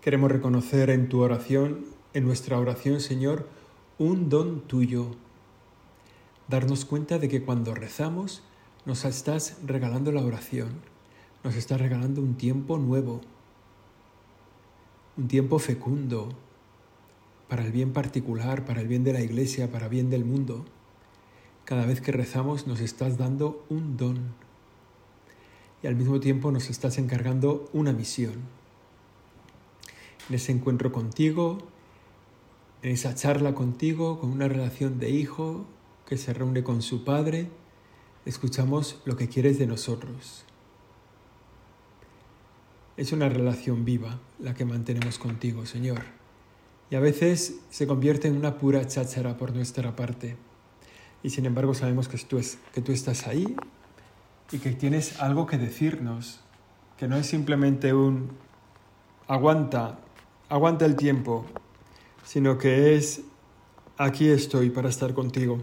Queremos 0.00 0.32
reconocer 0.32 0.88
en 0.88 1.10
tu 1.10 1.20
oración, 1.20 1.84
en 2.14 2.24
nuestra 2.24 2.58
oración, 2.58 3.02
Señor, 3.02 3.46
un 3.98 4.30
don 4.30 4.62
tuyo. 4.62 5.10
Darnos 6.48 6.86
cuenta 6.86 7.18
de 7.18 7.28
que 7.28 7.42
cuando 7.42 7.74
rezamos 7.74 8.42
nos 8.86 9.04
estás 9.04 9.58
regalando 9.62 10.10
la 10.10 10.24
oración, 10.24 10.70
nos 11.44 11.54
estás 11.54 11.78
regalando 11.78 12.22
un 12.22 12.36
tiempo 12.36 12.78
nuevo, 12.78 13.20
un 15.18 15.28
tiempo 15.28 15.58
fecundo 15.58 16.30
para 17.50 17.62
el 17.66 17.70
bien 17.70 17.92
particular, 17.92 18.64
para 18.64 18.80
el 18.80 18.88
bien 18.88 19.04
de 19.04 19.12
la 19.12 19.20
iglesia, 19.20 19.70
para 19.70 19.84
el 19.84 19.90
bien 19.90 20.08
del 20.08 20.24
mundo. 20.24 20.64
Cada 21.66 21.84
vez 21.84 22.00
que 22.00 22.10
rezamos 22.10 22.66
nos 22.66 22.80
estás 22.80 23.18
dando 23.18 23.66
un 23.68 23.98
don 23.98 24.32
y 25.82 25.88
al 25.88 25.94
mismo 25.94 26.20
tiempo 26.20 26.50
nos 26.52 26.70
estás 26.70 26.96
encargando 26.96 27.68
una 27.74 27.92
misión. 27.92 28.59
En 30.30 30.36
ese 30.36 30.52
encuentro 30.52 30.92
contigo, 30.92 31.58
en 32.82 32.92
esa 32.92 33.16
charla 33.16 33.52
contigo, 33.52 34.20
con 34.20 34.30
una 34.30 34.46
relación 34.46 35.00
de 35.00 35.10
hijo 35.10 35.66
que 36.06 36.16
se 36.16 36.32
reúne 36.32 36.62
con 36.62 36.82
su 36.82 37.02
padre, 37.02 37.50
escuchamos 38.24 39.00
lo 39.06 39.16
que 39.16 39.28
quieres 39.28 39.58
de 39.58 39.66
nosotros. 39.66 40.44
Es 42.96 43.10
una 43.10 43.28
relación 43.28 43.84
viva 43.84 44.20
la 44.38 44.54
que 44.54 44.64
mantenemos 44.64 45.18
contigo, 45.18 45.66
Señor. 45.66 46.02
Y 46.90 46.94
a 46.94 47.00
veces 47.00 47.58
se 47.70 47.88
convierte 47.88 48.28
en 48.28 48.36
una 48.36 48.56
pura 48.56 48.86
cháchara 48.86 49.36
por 49.36 49.52
nuestra 49.52 49.96
parte. 49.96 50.36
Y 51.24 51.30
sin 51.30 51.44
embargo 51.44 51.74
sabemos 51.74 52.06
que 52.06 52.18
tú, 52.18 52.38
es, 52.38 52.56
que 52.72 52.82
tú 52.82 52.92
estás 52.92 53.26
ahí 53.26 53.56
y 54.52 54.58
que 54.58 54.70
tienes 54.70 55.20
algo 55.20 55.48
que 55.48 55.58
decirnos, 55.58 56.38
que 56.98 57.08
no 57.08 57.16
es 57.16 57.26
simplemente 57.26 57.92
un 57.94 58.30
aguanta, 59.26 59.98
aguanta 60.50 60.84
el 60.84 60.96
tiempo, 60.96 61.46
sino 62.26 62.58
que 62.58 62.96
es 62.96 63.22
aquí 63.96 64.28
estoy 64.28 64.68
para 64.68 64.90
estar 64.90 65.14
contigo. 65.14 65.58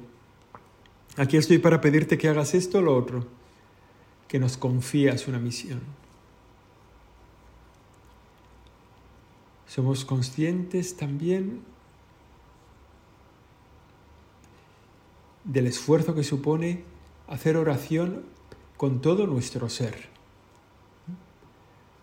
Aquí 1.18 1.38
estoy 1.38 1.60
para 1.60 1.82
pedirte 1.82 2.18
que 2.18 2.30
hagas 2.30 2.56
esto 2.56 2.80
o 2.80 2.82
lo 2.82 2.96
otro, 2.96 3.28
que 4.28 4.40
nos 4.40 4.58
confías 4.58 5.28
una 5.28 5.40
misión. 5.40 5.82
Somos 9.68 10.06
conscientes 10.06 10.96
también 10.96 11.62
del 15.44 15.68
esfuerzo 15.68 16.16
que 16.16 16.24
supone 16.24 16.84
hacer 17.28 17.58
oración 17.58 18.24
con 18.78 19.02
todo 19.02 19.28
nuestro 19.28 19.68
ser. 19.70 20.10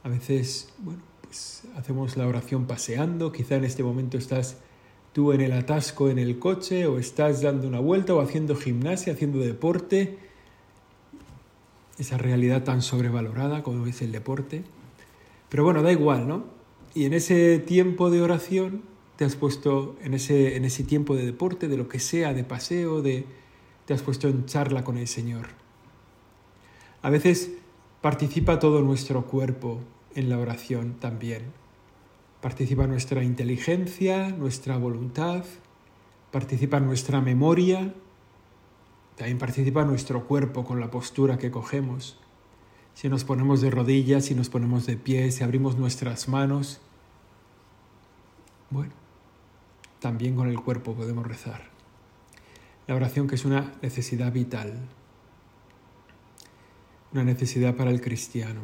A 0.03 0.09
veces, 0.09 0.73
bueno, 0.79 1.14
pues 1.35 1.65
hacemos 1.75 2.17
la 2.17 2.29
oración 2.29 2.67
paseando, 2.67 3.33
quizá 3.33 3.57
en 3.57 3.65
este 3.65 3.83
momento 3.83 4.17
estás 4.17 4.59
tú 5.13 5.33
en 5.33 5.41
el 5.41 5.51
atasco 5.51 6.09
en 6.09 6.21
el 6.21 6.39
coche 6.39 6.87
o 6.87 6.97
estás 6.97 7.43
dando 7.43 7.67
una 7.67 7.81
vuelta 7.81 8.15
o 8.15 8.21
haciendo 8.21 8.55
gimnasia, 8.55 9.15
haciendo 9.15 9.41
deporte, 9.41 10.17
esa 11.99 12.19
realidad 12.19 12.63
tan 12.63 12.83
sobrevalorada 12.83 13.65
como 13.65 13.85
es 13.85 14.01
el 14.01 14.13
deporte. 14.13 14.63
Pero 15.49 15.65
bueno, 15.65 15.83
da 15.83 15.91
igual, 15.91 16.29
¿no? 16.29 16.45
Y 16.95 17.05
en 17.05 17.15
ese 17.15 17.59
tiempo 17.59 18.11
de 18.11 18.23
oración 18.23 18.83
te 19.17 19.25
has 19.25 19.35
puesto, 19.35 19.97
en 20.05 20.15
ese, 20.15 20.57
en 20.57 20.65
ese 20.65 20.85
tiempo 20.85 21.17
de 21.17 21.27
deporte, 21.27 21.67
de 21.67 21.77
lo 21.77 21.89
que 21.89 21.99
sea, 21.99 22.33
de 22.33 22.45
paseo, 22.45 23.03
de, 23.03 23.27
te 23.87 23.93
has 23.93 24.03
puesto 24.03 24.29
en 24.29 24.47
charla 24.47 24.85
con 24.85 24.99
el 24.99 25.09
Señor. 25.09 25.47
A 27.03 27.11
veces 27.11 27.51
participa 28.01 28.61
todo 28.61 28.83
nuestro 28.83 29.27
cuerpo 29.27 29.81
en 30.15 30.29
la 30.29 30.39
oración 30.39 30.95
también. 30.95 31.53
Participa 32.41 32.87
nuestra 32.87 33.25
inteligencia, 33.25 34.31
nuestra 34.31 34.77
voluntad, 34.77 35.45
participa 36.31 36.81
nuestra 36.81 37.21
memoria, 37.21 37.95
también 39.17 39.39
participa 39.39 39.85
nuestro 39.85 40.27
cuerpo 40.27 40.65
con 40.65 40.81
la 40.81 40.91
postura 40.91 41.39
que 41.39 41.51
cogemos 41.51 42.19
si 42.95 43.09
nos 43.09 43.25
ponemos 43.25 43.61
de 43.61 43.71
rodillas, 43.71 44.27
si 44.27 44.35
nos 44.35 44.49
ponemos 44.49 44.87
de 44.87 44.97
pie, 44.97 45.31
si 45.33 45.43
abrimos 45.43 45.77
nuestras 45.77 46.29
manos. 46.29 46.81
Bueno, 48.71 48.93
también 50.01 50.37
con 50.37 50.49
el 50.49 50.61
cuerpo 50.61 50.95
podemos 50.95 51.27
rezar. 51.27 51.71
La 52.87 52.95
oración 52.95 53.27
que 53.27 53.35
es 53.35 53.45
una 53.45 53.75
necesidad 53.83 54.33
vital, 54.33 54.79
una 57.13 57.25
necesidad 57.25 57.75
para 57.75 57.91
el 57.91 58.01
cristiano 58.01 58.61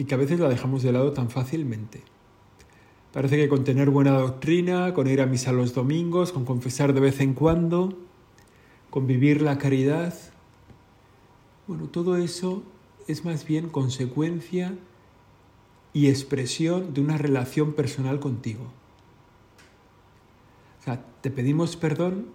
y 0.00 0.04
que 0.04 0.14
a 0.14 0.16
veces 0.16 0.40
la 0.40 0.48
dejamos 0.48 0.82
de 0.82 0.92
lado 0.92 1.12
tan 1.12 1.28
fácilmente. 1.28 2.00
Parece 3.12 3.36
que 3.36 3.50
con 3.50 3.64
tener 3.64 3.90
buena 3.90 4.12
doctrina, 4.12 4.94
con 4.94 5.06
ir 5.06 5.20
a 5.20 5.26
misa 5.26 5.52
los 5.52 5.74
domingos, 5.74 6.32
con 6.32 6.46
confesar 6.46 6.94
de 6.94 7.00
vez 7.00 7.20
en 7.20 7.34
cuando, 7.34 7.98
con 8.88 9.06
vivir 9.06 9.42
la 9.42 9.58
caridad, 9.58 10.14
bueno, 11.66 11.88
todo 11.88 12.16
eso 12.16 12.62
es 13.08 13.26
más 13.26 13.44
bien 13.44 13.68
consecuencia 13.68 14.74
y 15.92 16.08
expresión 16.08 16.94
de 16.94 17.02
una 17.02 17.18
relación 17.18 17.74
personal 17.74 18.20
contigo. 18.20 18.72
O 20.80 20.82
sea, 20.82 21.04
te 21.20 21.30
pedimos 21.30 21.76
perdón 21.76 22.28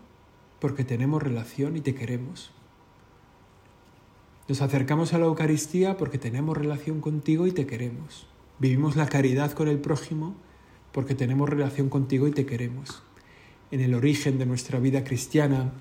porque 0.59 0.83
tenemos 0.83 1.23
relación 1.23 1.77
y 1.77 1.81
te 1.81 1.95
queremos. 1.95 2.51
Nos 4.47 4.61
acercamos 4.61 5.13
a 5.13 5.17
la 5.17 5.25
Eucaristía 5.25 5.97
porque 5.97 6.19
tenemos 6.19 6.55
relación 6.55 7.01
contigo 7.01 7.47
y 7.47 7.51
te 7.51 7.65
queremos. 7.65 8.27
Vivimos 8.59 8.95
la 8.95 9.07
caridad 9.07 9.53
con 9.53 9.67
el 9.67 9.79
prójimo 9.79 10.35
porque 10.91 11.15
tenemos 11.15 11.49
relación 11.49 11.89
contigo 11.89 12.27
y 12.27 12.31
te 12.31 12.45
queremos. 12.45 13.01
En 13.71 13.81
el 13.81 13.95
origen 13.95 14.37
de 14.37 14.45
nuestra 14.45 14.79
vida 14.79 15.03
cristiana, 15.03 15.73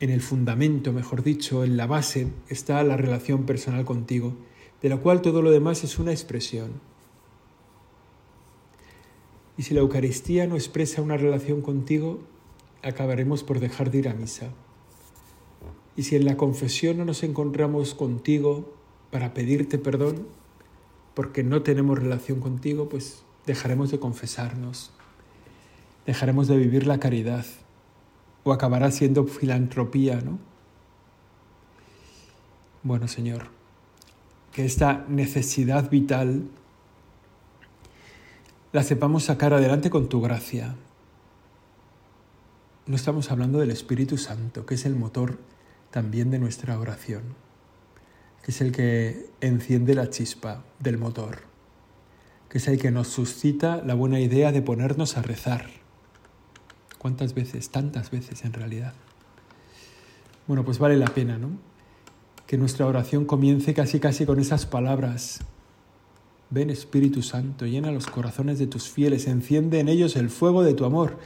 en 0.00 0.10
el 0.10 0.20
fundamento, 0.20 0.92
mejor 0.92 1.22
dicho, 1.22 1.64
en 1.64 1.78
la 1.78 1.86
base, 1.86 2.28
está 2.50 2.82
la 2.82 2.98
relación 2.98 3.46
personal 3.46 3.86
contigo, 3.86 4.36
de 4.82 4.90
la 4.90 4.98
cual 4.98 5.22
todo 5.22 5.40
lo 5.40 5.50
demás 5.50 5.82
es 5.82 5.98
una 5.98 6.12
expresión. 6.12 6.72
Y 9.56 9.62
si 9.62 9.72
la 9.72 9.80
Eucaristía 9.80 10.46
no 10.46 10.56
expresa 10.56 11.00
una 11.00 11.16
relación 11.16 11.62
contigo, 11.62 12.20
acabaremos 12.82 13.42
por 13.44 13.60
dejar 13.60 13.90
de 13.90 13.98
ir 13.98 14.08
a 14.10 14.14
misa. 14.14 14.50
Y 15.98 16.04
si 16.04 16.14
en 16.14 16.26
la 16.26 16.36
confesión 16.36 16.96
no 16.96 17.04
nos 17.04 17.24
encontramos 17.24 17.96
contigo 17.96 18.72
para 19.10 19.34
pedirte 19.34 19.78
perdón, 19.78 20.28
porque 21.12 21.42
no 21.42 21.62
tenemos 21.62 21.98
relación 21.98 22.38
contigo, 22.38 22.88
pues 22.88 23.24
dejaremos 23.46 23.90
de 23.90 23.98
confesarnos, 23.98 24.92
dejaremos 26.06 26.46
de 26.46 26.56
vivir 26.56 26.86
la 26.86 27.00
caridad, 27.00 27.44
o 28.44 28.52
acabará 28.52 28.92
siendo 28.92 29.24
filantropía, 29.24 30.20
¿no? 30.20 30.38
Bueno, 32.84 33.08
Señor, 33.08 33.48
que 34.52 34.64
esta 34.64 35.04
necesidad 35.08 35.90
vital 35.90 36.44
la 38.70 38.84
sepamos 38.84 39.24
sacar 39.24 39.52
adelante 39.52 39.90
con 39.90 40.08
tu 40.08 40.20
gracia. 40.20 40.76
No 42.86 42.94
estamos 42.94 43.32
hablando 43.32 43.58
del 43.58 43.72
Espíritu 43.72 44.16
Santo, 44.16 44.64
que 44.64 44.76
es 44.76 44.86
el 44.86 44.94
motor 44.94 45.38
también 45.90 46.30
de 46.30 46.38
nuestra 46.38 46.78
oración, 46.78 47.22
que 48.42 48.50
es 48.50 48.60
el 48.60 48.72
que 48.72 49.30
enciende 49.40 49.94
la 49.94 50.10
chispa 50.10 50.64
del 50.78 50.98
motor, 50.98 51.40
que 52.48 52.58
es 52.58 52.68
el 52.68 52.78
que 52.78 52.90
nos 52.90 53.08
suscita 53.08 53.82
la 53.84 53.94
buena 53.94 54.20
idea 54.20 54.52
de 54.52 54.62
ponernos 54.62 55.16
a 55.16 55.22
rezar. 55.22 55.66
¿Cuántas 56.98 57.34
veces? 57.34 57.70
Tantas 57.70 58.10
veces 58.10 58.44
en 58.44 58.52
realidad. 58.52 58.94
Bueno, 60.46 60.64
pues 60.64 60.78
vale 60.78 60.96
la 60.96 61.08
pena, 61.08 61.38
¿no? 61.38 61.50
Que 62.46 62.58
nuestra 62.58 62.86
oración 62.86 63.24
comience 63.24 63.74
casi 63.74 64.00
casi 64.00 64.24
con 64.24 64.40
esas 64.40 64.66
palabras 64.66 65.40
Ven 66.50 66.70
Espíritu 66.70 67.20
Santo, 67.20 67.66
llena 67.66 67.92
los 67.92 68.06
corazones 68.06 68.58
de 68.58 68.66
tus 68.66 68.88
fieles, 68.88 69.26
enciende 69.26 69.80
en 69.80 69.88
ellos 69.88 70.16
el 70.16 70.30
fuego 70.30 70.62
de 70.62 70.72
tu 70.72 70.86
amor. 70.86 71.18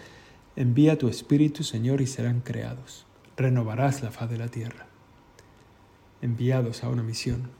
Envía 0.57 0.99
tu 0.99 1.09
Espíritu, 1.09 1.63
Señor, 1.63 2.01
y 2.01 2.09
serán 2.09 2.41
creados. 2.41 3.07
Renovarás 3.37 4.03
la 4.03 4.11
faz 4.11 4.31
de 4.31 4.39
la 4.39 4.49
tierra. 4.49 4.87
Enviados 6.21 6.85
a 6.85 6.89
una 6.89 7.03
misión. 7.03 7.51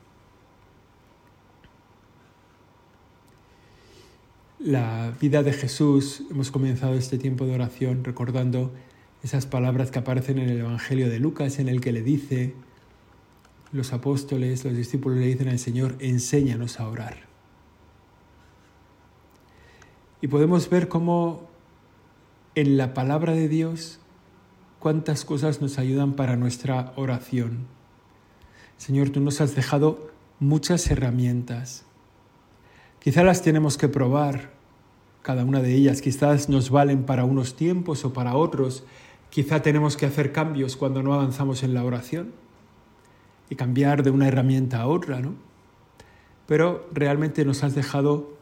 La 4.59 5.13
vida 5.21 5.43
de 5.43 5.53
Jesús, 5.53 6.23
hemos 6.31 6.53
comenzado 6.53 6.95
este 6.95 7.19
tiempo 7.19 7.47
de 7.47 7.55
oración 7.55 8.05
recordando 8.05 8.73
esas 9.23 9.47
palabras 9.47 9.91
que 9.91 9.99
aparecen 9.99 10.39
en 10.39 10.49
el 10.49 10.61
Evangelio 10.61 11.09
de 11.09 11.19
Lucas, 11.19 11.59
en 11.59 11.69
el 11.69 11.81
que 11.81 11.93
le 11.93 12.03
dice, 12.03 12.55
los 13.73 13.93
apóstoles, 13.93 14.65
los 14.65 14.77
discípulos 14.77 15.19
le 15.19 15.27
dicen 15.27 15.49
al 15.49 15.59
Señor, 15.59 15.97
enséñanos 15.99 16.79
a 16.79 16.89
orar. 16.89 17.17
Y 20.21 20.29
podemos 20.29 20.71
ver 20.71 20.89
cómo 20.89 21.49
en 22.55 22.77
la 22.77 22.95
palabra 22.95 23.33
de 23.33 23.49
Dios 23.49 23.99
cuántas 24.83 25.25
cosas 25.25 25.61
nos 25.61 25.79
ayudan 25.79 26.15
para 26.15 26.35
nuestra 26.35 26.93
oración. 26.97 27.69
Señor, 28.79 29.11
tú 29.11 29.21
nos 29.21 29.41
has 29.41 29.55
dejado 29.55 30.11
muchas 30.41 30.91
herramientas. 30.91 31.85
Quizá 32.99 33.23
las 33.23 33.43
tenemos 33.43 33.79
que 33.79 33.87
probar, 33.87 34.51
cada 35.23 35.45
una 35.45 35.63
de 35.63 35.73
ellas. 35.73 36.03
Quizás 36.03 36.49
nos 36.49 36.71
valen 36.71 37.05
para 37.05 37.25
unos 37.25 37.55
tiempos 37.55 38.05
o 38.05 38.13
para 38.13 38.35
otros. 38.35 38.83
Quizá 39.31 39.63
tenemos 39.63 39.97
que 39.97 40.07
hacer 40.07 40.33
cambios 40.33 40.77
cuando 40.77 41.01
no 41.01 41.15
avanzamos 41.15 41.63
en 41.63 41.75
la 41.75 41.85
oración 41.85 42.33
y 43.51 43.55
cambiar 43.55 44.03
de 44.03 44.11
una 44.11 44.27
herramienta 44.27 44.81
a 44.81 44.89
otra, 44.89 45.21
¿no? 45.21 45.35
Pero 46.49 46.89
realmente 46.93 47.45
nos 47.45 47.63
has 47.63 47.77
dejado 47.77 48.37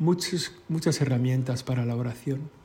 muchas, 0.00 0.56
muchas 0.68 1.00
herramientas 1.00 1.62
para 1.62 1.84
la 1.84 1.94
oración. 1.94 2.57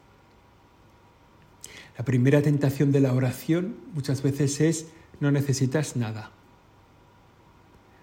La 1.97 2.05
primera 2.05 2.41
tentación 2.41 2.91
de 2.91 3.01
la 3.01 3.13
oración 3.13 3.75
muchas 3.93 4.23
veces 4.23 4.59
es 4.61 4.87
no 5.19 5.31
necesitas 5.31 5.95
nada. 5.95 6.31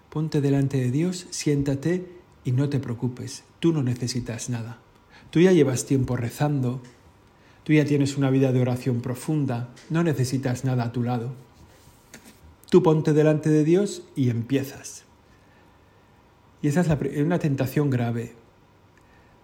Ponte 0.09 0.41
delante 0.41 0.77
de 0.77 0.91
Dios, 0.91 1.27
siéntate 1.29 2.07
y 2.43 2.53
no 2.53 2.69
te 2.69 2.79
preocupes, 2.79 3.43
tú 3.59 3.73
no 3.73 3.83
necesitas 3.83 4.49
nada. 4.49 4.79
Tú 5.29 5.39
ya 5.39 5.51
llevas 5.51 5.85
tiempo 5.85 6.15
rezando, 6.17 6.81
tú 7.63 7.73
ya 7.73 7.85
tienes 7.85 8.17
una 8.17 8.29
vida 8.29 8.51
de 8.51 8.61
oración 8.61 9.01
profunda, 9.01 9.69
no 9.89 10.03
necesitas 10.03 10.65
nada 10.65 10.85
a 10.85 10.91
tu 10.91 11.03
lado. 11.03 11.33
Tú 12.69 12.83
ponte 12.83 13.13
delante 13.13 13.49
de 13.49 13.63
Dios 13.63 14.03
y 14.15 14.29
empiezas. 14.29 15.03
Y 16.61 16.69
esa 16.69 16.81
es 16.81 17.21
una 17.21 17.39
tentación 17.39 17.89
grave, 17.89 18.33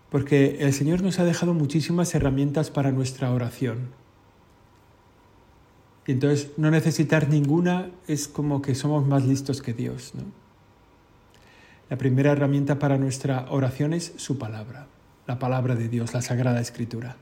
porque 0.09 0.57
el 0.59 0.73
Señor 0.73 1.01
nos 1.01 1.19
ha 1.19 1.25
dejado 1.25 1.53
muchísimas 1.53 2.13
herramientas 2.15 2.71
para 2.71 2.91
nuestra 2.91 3.31
oración. 3.33 3.89
Y 6.07 6.13
entonces 6.13 6.51
no 6.57 6.71
necesitar 6.71 7.29
ninguna 7.29 7.91
es 8.07 8.27
como 8.27 8.61
que 8.61 8.73
somos 8.73 9.05
más 9.05 9.25
listos 9.25 9.61
que 9.61 9.73
Dios. 9.73 10.13
¿no? 10.15 10.23
La 11.89 11.97
primera 11.97 12.31
herramienta 12.31 12.79
para 12.79 12.97
nuestra 12.97 13.45
oración 13.49 13.93
es 13.93 14.13
su 14.15 14.37
palabra, 14.37 14.87
la 15.27 15.37
palabra 15.37 15.75
de 15.75 15.89
Dios, 15.89 16.13
la 16.13 16.21
Sagrada 16.21 16.61
Escritura. 16.61 17.17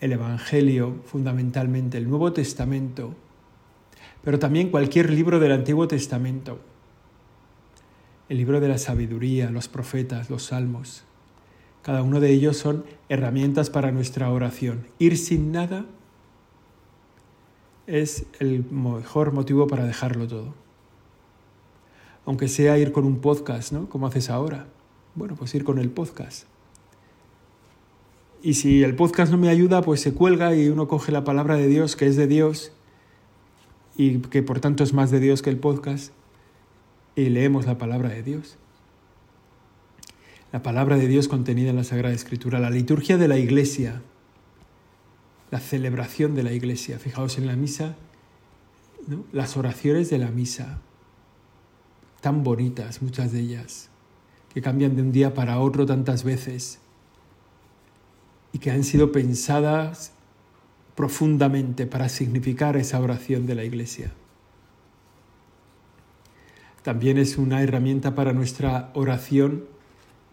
El 0.00 0.12
Evangelio, 0.12 0.96
fundamentalmente, 1.06 1.96
el 1.96 2.08
Nuevo 2.08 2.32
Testamento, 2.32 3.14
pero 4.22 4.38
también 4.38 4.70
cualquier 4.70 5.10
libro 5.10 5.38
del 5.38 5.52
Antiguo 5.52 5.88
Testamento 5.88 6.58
el 8.28 8.38
libro 8.38 8.60
de 8.60 8.68
la 8.68 8.78
sabiduría, 8.78 9.50
los 9.50 9.68
profetas, 9.68 10.30
los 10.30 10.44
salmos. 10.44 11.04
Cada 11.82 12.02
uno 12.02 12.18
de 12.18 12.30
ellos 12.30 12.56
son 12.56 12.84
herramientas 13.08 13.70
para 13.70 13.92
nuestra 13.92 14.30
oración. 14.30 14.88
Ir 14.98 15.16
sin 15.16 15.52
nada 15.52 15.86
es 17.86 18.26
el 18.40 18.64
mejor 18.70 19.32
motivo 19.32 19.66
para 19.66 19.84
dejarlo 19.84 20.26
todo. 20.26 20.54
Aunque 22.24 22.48
sea 22.48 22.78
ir 22.78 22.92
con 22.92 23.04
un 23.04 23.20
podcast, 23.20 23.72
¿no? 23.72 23.88
Como 23.88 24.06
haces 24.06 24.30
ahora. 24.30 24.66
Bueno, 25.14 25.36
pues 25.36 25.54
ir 25.54 25.64
con 25.64 25.78
el 25.78 25.90
podcast. 25.90 26.46
Y 28.42 28.54
si 28.54 28.82
el 28.82 28.94
podcast 28.94 29.32
no 29.32 29.38
me 29.38 29.48
ayuda, 29.48 29.82
pues 29.82 30.00
se 30.00 30.12
cuelga 30.12 30.54
y 30.54 30.68
uno 30.68 30.88
coge 30.88 31.12
la 31.12 31.24
palabra 31.24 31.56
de 31.56 31.68
Dios, 31.68 31.96
que 31.96 32.06
es 32.06 32.16
de 32.16 32.26
Dios, 32.26 32.72
y 33.96 34.18
que 34.18 34.42
por 34.42 34.60
tanto 34.60 34.84
es 34.84 34.92
más 34.92 35.10
de 35.10 35.20
Dios 35.20 35.42
que 35.42 35.50
el 35.50 35.58
podcast, 35.58 36.12
y 37.14 37.28
leemos 37.30 37.66
la 37.66 37.78
palabra 37.78 38.10
de 38.10 38.22
Dios. 38.22 38.56
La 40.52 40.62
palabra 40.62 40.96
de 40.96 41.08
Dios 41.08 41.28
contenida 41.28 41.70
en 41.70 41.76
la 41.76 41.84
Sagrada 41.84 42.14
Escritura, 42.14 42.60
la 42.60 42.70
liturgia 42.70 43.16
de 43.16 43.28
la 43.28 43.38
iglesia, 43.38 44.02
la 45.50 45.60
celebración 45.60 46.34
de 46.34 46.42
la 46.42 46.52
iglesia. 46.52 46.98
Fijaos 46.98 47.38
en 47.38 47.46
la 47.46 47.56
misa, 47.56 47.96
las 49.32 49.56
oraciones 49.56 50.10
de 50.10 50.18
la 50.18 50.30
misa, 50.30 50.80
tan 52.20 52.42
bonitas 52.42 53.02
muchas 53.02 53.32
de 53.32 53.40
ellas, 53.40 53.88
que 54.52 54.62
cambian 54.62 54.96
de 54.96 55.02
un 55.02 55.12
día 55.12 55.34
para 55.34 55.60
otro 55.60 55.86
tantas 55.86 56.24
veces 56.24 56.78
y 58.52 58.58
que 58.58 58.70
han 58.70 58.84
sido 58.84 59.12
pensadas 59.12 60.12
profundamente 60.94 61.86
para 61.86 62.08
significar 62.08 62.76
esa 62.76 62.98
oración 63.00 63.46
de 63.46 63.54
la 63.54 63.64
iglesia. 63.64 64.12
También 66.82 67.18
es 67.18 67.36
una 67.36 67.62
herramienta 67.62 68.14
para 68.14 68.32
nuestra 68.32 68.90
oración 68.94 69.64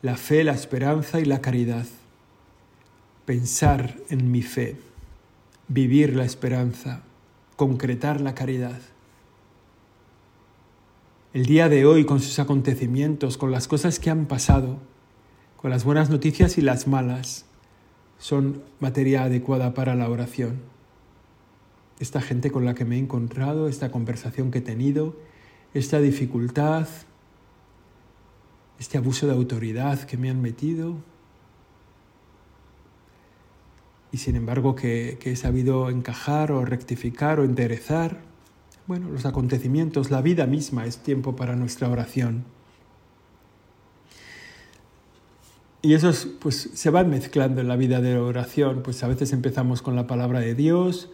la 0.03 0.17
fe, 0.17 0.43
la 0.43 0.53
esperanza 0.53 1.19
y 1.19 1.25
la 1.25 1.41
caridad. 1.41 1.85
Pensar 3.25 3.97
en 4.09 4.31
mi 4.31 4.41
fe, 4.41 4.75
vivir 5.67 6.15
la 6.15 6.25
esperanza, 6.25 7.03
concretar 7.55 8.21
la 8.21 8.35
caridad. 8.35 8.79
El 11.33 11.45
día 11.45 11.69
de 11.69 11.85
hoy, 11.85 12.05
con 12.05 12.19
sus 12.19 12.37
acontecimientos, 12.39 13.37
con 13.37 13.51
las 13.51 13.67
cosas 13.67 13.99
que 13.99 14.09
han 14.09 14.27
pasado, 14.27 14.77
con 15.57 15.71
las 15.71 15.83
buenas 15.83 16.09
noticias 16.09 16.57
y 16.57 16.61
las 16.61 16.87
malas, 16.87 17.45
son 18.19 18.61
materia 18.79 19.23
adecuada 19.23 19.73
para 19.73 19.95
la 19.95 20.09
oración. 20.09 20.61
Esta 21.99 22.21
gente 22.21 22.51
con 22.51 22.65
la 22.65 22.75
que 22.75 22.85
me 22.85 22.95
he 22.95 22.99
encontrado, 22.99 23.67
esta 23.67 23.91
conversación 23.91 24.51
que 24.51 24.59
he 24.59 24.61
tenido, 24.61 25.15
esta 25.73 25.99
dificultad, 25.99 26.87
este 28.79 28.97
abuso 28.97 29.25
de 29.25 29.33
autoridad 29.33 30.01
que 30.01 30.17
me 30.17 30.29
han 30.29 30.41
metido. 30.41 30.97
Y 34.13 34.19
sin 34.19 34.35
embargo 34.35 34.75
que, 34.75 35.17
he 35.23 35.35
sabido 35.35 35.89
encajar 35.89 36.51
o 36.51 36.63
rectificar 36.63 37.39
o 37.39 37.43
enderezar. 37.43 38.19
Bueno, 38.85 39.09
los 39.09 39.25
acontecimientos, 39.25 40.11
la 40.11 40.21
vida 40.21 40.45
misma 40.45 40.85
es 40.85 40.99
tiempo 40.99 41.35
para 41.35 41.55
nuestra 41.55 41.89
oración. 41.89 42.45
Y 45.81 45.95
eso 45.95 46.11
pues, 46.39 46.69
se 46.75 46.91
van 46.91 47.09
mezclando 47.09 47.59
en 47.59 47.67
la 47.67 47.75
vida 47.75 48.01
de 48.01 48.15
oración. 48.19 48.83
Pues 48.83 49.03
a 49.03 49.07
veces 49.07 49.33
empezamos 49.33 49.81
con 49.81 49.95
la 49.95 50.05
palabra 50.05 50.41
de 50.41 50.53
Dios, 50.53 51.09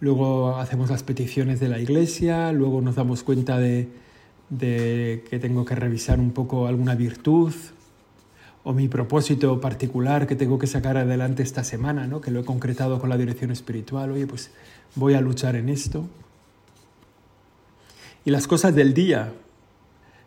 luego 0.00 0.56
hacemos 0.56 0.88
las 0.88 1.02
peticiones 1.02 1.60
de 1.60 1.68
la 1.68 1.78
iglesia, 1.78 2.50
luego 2.52 2.80
nos 2.80 2.96
damos 2.96 3.24
cuenta 3.24 3.58
de, 3.58 3.90
que 4.58 5.38
tengo 5.38 5.66
que 5.66 5.74
revisar 5.74 6.18
un 6.18 6.30
poco 6.30 6.66
alguna 6.66 6.94
virtud 6.94 7.52
o 8.68 8.74
mi 8.74 8.86
propósito 8.86 9.62
particular 9.62 10.26
que 10.26 10.36
tengo 10.36 10.58
que 10.58 10.66
sacar 10.66 10.98
adelante 10.98 11.42
esta 11.42 11.64
semana, 11.64 12.06
¿no? 12.06 12.20
que 12.20 12.30
lo 12.30 12.40
he 12.40 12.44
concretado 12.44 12.98
con 12.98 13.08
la 13.08 13.16
dirección 13.16 13.50
espiritual. 13.50 14.10
Oye, 14.10 14.26
pues 14.26 14.50
voy 14.94 15.14
a 15.14 15.22
luchar 15.22 15.56
en 15.56 15.70
esto. 15.70 16.06
Y 18.26 18.30
las 18.30 18.46
cosas 18.46 18.74
del 18.74 18.92
día, 18.92 19.32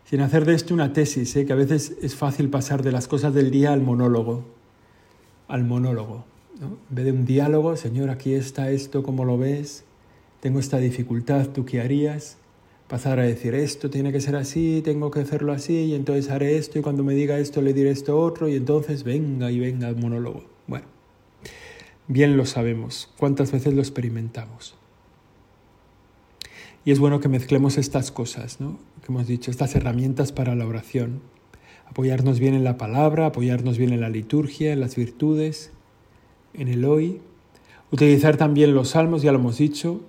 sin 0.06 0.22
hacer 0.22 0.44
de 0.44 0.54
esto 0.54 0.74
una 0.74 0.92
tesis, 0.92 1.36
¿eh? 1.36 1.46
que 1.46 1.52
a 1.52 1.56
veces 1.56 1.96
es 2.02 2.16
fácil 2.16 2.50
pasar 2.50 2.82
de 2.82 2.90
las 2.90 3.06
cosas 3.06 3.32
del 3.32 3.52
día 3.52 3.72
al 3.72 3.80
monólogo, 3.80 4.42
al 5.46 5.62
monólogo. 5.62 6.24
En 6.60 6.76
vez 6.90 7.04
de 7.04 7.12
un 7.12 7.24
diálogo, 7.24 7.76
Señor, 7.76 8.10
aquí 8.10 8.34
está 8.34 8.72
esto, 8.72 9.04
¿cómo 9.04 9.24
lo 9.24 9.38
ves? 9.38 9.84
Tengo 10.40 10.58
esta 10.58 10.78
dificultad, 10.78 11.46
¿tú 11.50 11.64
qué 11.64 11.80
harías? 11.80 12.38
Pasar 12.92 13.20
a 13.20 13.22
decir 13.22 13.54
esto 13.54 13.88
tiene 13.88 14.12
que 14.12 14.20
ser 14.20 14.36
así, 14.36 14.82
tengo 14.84 15.10
que 15.10 15.20
hacerlo 15.20 15.52
así, 15.54 15.72
y 15.84 15.94
entonces 15.94 16.30
haré 16.30 16.58
esto, 16.58 16.78
y 16.78 16.82
cuando 16.82 17.02
me 17.02 17.14
diga 17.14 17.38
esto 17.38 17.62
le 17.62 17.72
diré 17.72 17.90
esto 17.90 18.20
otro, 18.20 18.50
y 18.50 18.56
entonces 18.56 19.02
venga 19.02 19.50
y 19.50 19.58
venga 19.58 19.88
el 19.88 19.96
monólogo. 19.96 20.44
Bueno, 20.66 20.84
bien 22.06 22.36
lo 22.36 22.44
sabemos, 22.44 23.08
cuántas 23.16 23.50
veces 23.50 23.72
lo 23.72 23.80
experimentamos. 23.80 24.74
Y 26.84 26.90
es 26.90 26.98
bueno 26.98 27.18
que 27.20 27.30
mezclemos 27.30 27.78
estas 27.78 28.12
cosas, 28.12 28.60
¿no? 28.60 28.78
que 29.00 29.10
hemos 29.10 29.26
dicho, 29.26 29.50
estas 29.50 29.74
herramientas 29.74 30.30
para 30.30 30.54
la 30.54 30.66
oración. 30.66 31.22
Apoyarnos 31.86 32.40
bien 32.40 32.52
en 32.52 32.62
la 32.62 32.76
palabra, 32.76 33.24
apoyarnos 33.24 33.78
bien 33.78 33.94
en 33.94 34.02
la 34.02 34.10
liturgia, 34.10 34.70
en 34.70 34.80
las 34.80 34.96
virtudes, 34.96 35.72
en 36.52 36.68
el 36.68 36.84
hoy. 36.84 37.22
Utilizar 37.90 38.36
también 38.36 38.74
los 38.74 38.90
salmos, 38.90 39.22
ya 39.22 39.32
lo 39.32 39.38
hemos 39.38 39.56
dicho, 39.56 40.02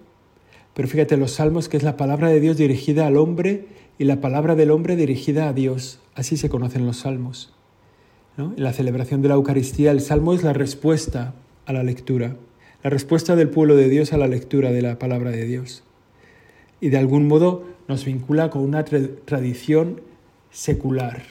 pero 0.73 0.87
fíjate, 0.87 1.17
los 1.17 1.31
salmos 1.31 1.69
que 1.69 1.77
es 1.77 1.83
la 1.83 1.97
palabra 1.97 2.29
de 2.29 2.39
Dios 2.39 2.57
dirigida 2.57 3.07
al 3.07 3.17
hombre 3.17 3.65
y 3.97 4.05
la 4.05 4.21
palabra 4.21 4.55
del 4.55 4.71
hombre 4.71 4.95
dirigida 4.95 5.47
a 5.47 5.53
Dios. 5.53 5.99
Así 6.15 6.37
se 6.37 6.49
conocen 6.49 6.85
los 6.85 6.97
salmos. 6.97 7.53
En 8.37 8.63
la 8.63 8.73
celebración 8.73 9.21
de 9.21 9.27
la 9.29 9.35
Eucaristía, 9.35 9.91
el 9.91 10.01
salmo 10.01 10.33
es 10.33 10.43
la 10.43 10.53
respuesta 10.53 11.35
a 11.65 11.73
la 11.73 11.83
lectura, 11.83 12.35
la 12.83 12.89
respuesta 12.89 13.35
del 13.35 13.49
pueblo 13.49 13.75
de 13.75 13.89
Dios 13.89 14.11
a 14.11 14.17
la 14.17 14.27
lectura 14.27 14.71
de 14.71 14.81
la 14.81 14.97
palabra 14.97 15.29
de 15.29 15.45
Dios 15.45 15.83
y 16.83 16.89
de 16.89 16.97
algún 16.97 17.29
modo 17.29 17.63
nos 17.87 18.03
vincula 18.03 18.49
con 18.49 18.61
una 18.61 18.83
tradición 18.83 20.01
secular, 20.51 21.23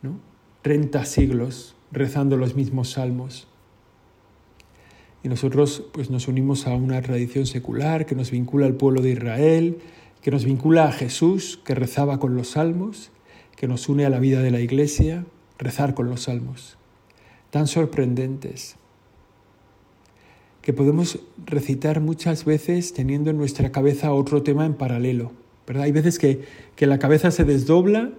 ¿no? 0.00 0.20
30 0.62 1.04
siglos 1.06 1.74
rezando 1.90 2.36
los 2.36 2.54
mismos 2.54 2.90
salmos. 2.90 3.48
Y 5.22 5.28
nosotros 5.28 5.84
pues 5.92 6.10
nos 6.10 6.28
unimos 6.28 6.66
a 6.66 6.74
una 6.74 7.00
tradición 7.00 7.46
secular 7.46 8.06
que 8.06 8.14
nos 8.14 8.30
vincula 8.30 8.66
al 8.66 8.74
pueblo 8.74 9.02
de 9.02 9.10
Israel, 9.10 9.78
que 10.20 10.30
nos 10.30 10.44
vincula 10.44 10.88
a 10.88 10.92
Jesús, 10.92 11.60
que 11.64 11.74
rezaba 11.74 12.18
con 12.18 12.34
los 12.34 12.50
salmos, 12.50 13.10
que 13.56 13.68
nos 13.68 13.88
une 13.88 14.04
a 14.04 14.10
la 14.10 14.18
vida 14.18 14.42
de 14.42 14.50
la 14.50 14.60
iglesia, 14.60 15.24
rezar 15.58 15.94
con 15.94 16.08
los 16.08 16.22
salmos. 16.22 16.76
Tan 17.50 17.66
sorprendentes 17.66 18.76
que 20.62 20.72
podemos 20.72 21.18
recitar 21.44 22.00
muchas 22.00 22.44
veces 22.44 22.94
teniendo 22.94 23.30
en 23.30 23.36
nuestra 23.36 23.72
cabeza 23.72 24.12
otro 24.12 24.42
tema 24.42 24.64
en 24.64 24.74
paralelo. 24.74 25.32
¿verdad? 25.66 25.84
Hay 25.84 25.92
veces 25.92 26.18
que, 26.18 26.44
la 26.78 26.98
cabeza 26.98 27.30
se 27.30 27.44
desdobla 27.44 28.12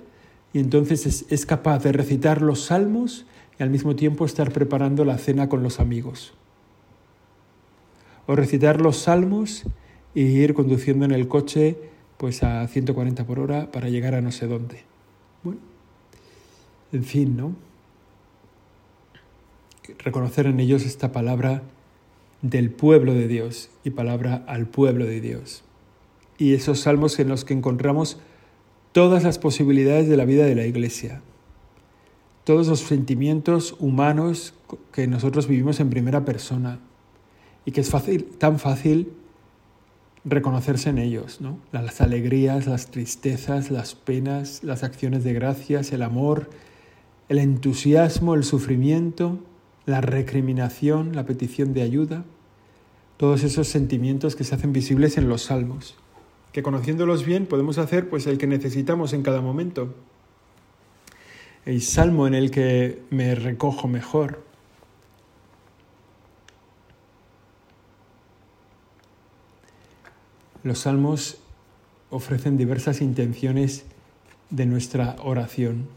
y 0.51 0.59
entonces 0.59 1.05
es, 1.05 1.25
es, 1.29 1.45
capaz 1.45 1.83
de 1.83 1.91
recitar 1.91 2.41
los 2.41 2.65
salmos 2.65 3.25
y 3.59 3.63
al 3.63 3.69
mismo 3.69 3.95
tiempo 3.95 4.25
estar 4.25 4.51
preparando 4.51 5.03
la 5.05 5.17
cena 5.17 5.49
con 5.49 5.63
los 5.63 5.79
amigos. 5.79 6.33
O 8.25 8.35
recitar 8.35 8.81
los 8.81 8.97
salmos 8.97 9.63
y 10.15 10.21
ir 10.21 10.53
conduciendo 10.53 11.05
en 11.05 11.11
el 11.11 11.27
coche 11.27 11.77
pues 12.17 12.43
a 12.43 12.65
140 12.67 13.25
por 13.25 13.39
hora 13.39 13.71
para 13.71 13.89
llegar 13.89 14.15
a 14.15 14.21
no 14.21 14.31
sé 14.31 14.47
dónde. 14.47 14.83
Bueno, 15.43 15.59
en 16.91 17.03
fin, 17.03 17.35
¿no? 17.35 17.53
Reconocer 19.99 20.45
en 20.45 20.59
ellos 20.59 20.85
esta 20.85 21.11
palabra 21.11 21.63
del 22.41 22.69
pueblo 22.71 23.13
de 23.13 23.27
Dios 23.27 23.69
y 23.83 23.89
palabra 23.89 24.43
al 24.47 24.67
pueblo 24.67 25.05
de 25.05 25.19
Dios. 25.19 25.63
Y 26.37 26.53
esos 26.53 26.79
salmos 26.79 27.19
en 27.19 27.29
los 27.29 27.43
que 27.43 27.53
encontramos 27.53 28.19
todas 28.93 29.23
las 29.23 29.39
posibilidades 29.39 30.07
de 30.07 30.17
la 30.17 30.25
vida 30.25 30.45
de 30.45 30.55
la 30.55 30.65
iglesia, 30.65 31.21
todos 32.43 32.67
los 32.67 32.79
sentimientos 32.79 33.75
humanos 33.79 34.53
que 34.91 35.07
nosotros 35.07 35.47
vivimos 35.47 35.79
en 35.79 35.89
primera 35.89 36.25
persona 36.25 36.79
y 37.65 37.71
que 37.71 37.81
es 37.81 37.89
fácil, 37.89 38.25
tan 38.25 38.59
fácil 38.59 39.11
reconocerse 40.25 40.89
en 40.89 40.97
ellos, 40.97 41.41
¿no? 41.41 41.57
Las 41.71 42.01
alegrías, 42.01 42.65
las 42.65 42.87
tristezas, 42.87 43.71
las 43.71 43.95
penas, 43.95 44.63
las 44.63 44.83
acciones 44.83 45.23
de 45.23 45.33
gracias, 45.33 45.91
el 45.91 46.01
amor, 46.01 46.49
el 47.29 47.39
entusiasmo, 47.39 48.35
el 48.35 48.43
sufrimiento, 48.43 49.39
la 49.85 50.01
recriminación, 50.01 51.15
la 51.15 51.25
petición 51.25 51.73
de 51.73 51.81
ayuda, 51.81 52.23
todos 53.17 53.43
esos 53.43 53.67
sentimientos 53.67 54.35
que 54.35 54.43
se 54.43 54.55
hacen 54.55 54.73
visibles 54.73 55.17
en 55.17 55.27
los 55.27 55.43
salmos, 55.43 55.95
que 56.51 56.63
conociéndolos 56.63 57.25
bien 57.25 57.45
podemos 57.45 57.77
hacer 57.77 58.09
pues 58.09 58.27
el 58.27 58.37
que 58.37 58.47
necesitamos 58.47 59.13
en 59.13 59.23
cada 59.23 59.41
momento. 59.41 59.93
El 61.65 61.81
salmo 61.81 62.27
en 62.27 62.33
el 62.33 62.51
que 62.51 63.01
me 63.09 63.35
recojo 63.35 63.87
mejor. 63.87 64.43
Los 70.63 70.79
salmos 70.79 71.37
ofrecen 72.09 72.57
diversas 72.57 73.01
intenciones 73.01 73.85
de 74.49 74.65
nuestra 74.65 75.15
oración. 75.23 75.87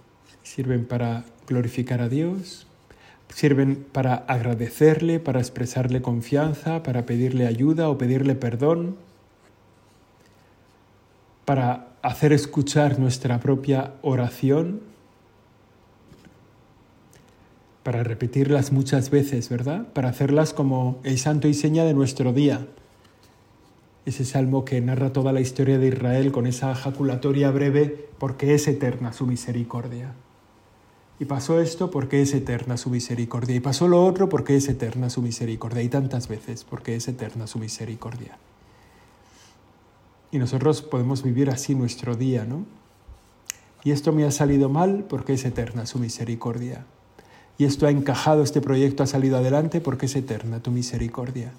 Sirven 0.43 0.87
para 0.87 1.25
glorificar 1.47 2.01
a 2.01 2.09
Dios, 2.09 2.67
Sirven 3.29 3.85
para 3.93 4.15
agradecerle, 4.15 5.21
para 5.21 5.41
expresarle 5.41 6.01
confianza, 6.01 6.83
para 6.83 7.07
pedirle 7.07 7.47
ayuda 7.47 7.89
o 7.91 7.99
pedirle 7.99 8.35
perdón, 8.35 8.97
para 11.45 11.89
hacer 12.03 12.33
escuchar 12.33 12.99
nuestra 12.99 13.41
propia 13.41 13.95
oración, 14.03 14.81
para 17.83 18.05
repetirlas 18.05 18.73
muchas 18.73 19.11
veces, 19.11 19.49
¿verdad? 19.49 19.87
Para 19.93 20.09
hacerlas 20.09 20.53
como 20.53 21.01
el 21.05 21.19
santo 21.19 21.47
y 21.49 21.55
seña 21.55 21.85
de 21.85 21.95
nuestro 21.95 22.33
día. 22.33 22.67
Ese 24.07 24.25
salmo 24.25 24.65
que 24.65 24.81
narra 24.81 25.13
toda 25.13 25.33
la 25.33 25.41
historia 25.41 25.79
de 25.79 25.89
Israel 25.89 26.33
con 26.33 26.47
esa 26.47 26.75
jaculatoria 26.75 27.51
breve 27.51 28.09
porque 28.19 28.55
es 28.55 28.69
eterna 28.69 29.13
su 29.13 29.27
misericordia. 29.27 30.15
Y 31.19 31.25
pasó 31.25 31.61
esto 31.61 31.91
porque 31.91 32.23
es 32.23 32.33
eterna 32.33 32.77
su 32.77 32.89
misericordia. 32.89 33.57
Y 33.57 33.61
pasó 33.61 33.89
lo 33.89 34.05
otro 34.05 34.29
porque 34.29 34.57
es 34.57 34.69
eterna 34.69 35.11
su 35.11 35.23
misericordia. 35.23 35.83
Y 35.83 35.89
tantas 35.89 36.29
veces 36.29 36.63
porque 36.63 36.95
es 36.95 37.09
eterna 37.09 37.49
su 37.49 37.59
misericordia. 37.59 38.39
Y 40.31 40.39
nosotros 40.39 40.83
podemos 40.83 41.23
vivir 41.23 41.51
así 41.51 41.75
nuestro 41.75 42.15
día, 42.15 42.45
¿no? 42.45 42.65
Y 43.83 43.91
esto 43.91 44.13
me 44.13 44.25
ha 44.25 44.31
salido 44.31 44.69
mal 44.69 45.05
porque 45.09 45.35
es 45.35 45.45
eterna 45.45 45.85
su 45.85 45.99
misericordia. 45.99 46.85
Y 47.59 47.65
esto 47.65 47.87
ha 47.87 47.91
encajado, 47.91 48.43
este 48.43 48.61
proyecto 48.61 49.03
ha 49.03 49.07
salido 49.07 49.37
adelante 49.37 49.81
porque 49.81 50.07
es 50.07 50.15
eterna 50.15 50.63
tu 50.63 50.71
misericordia. 50.71 51.53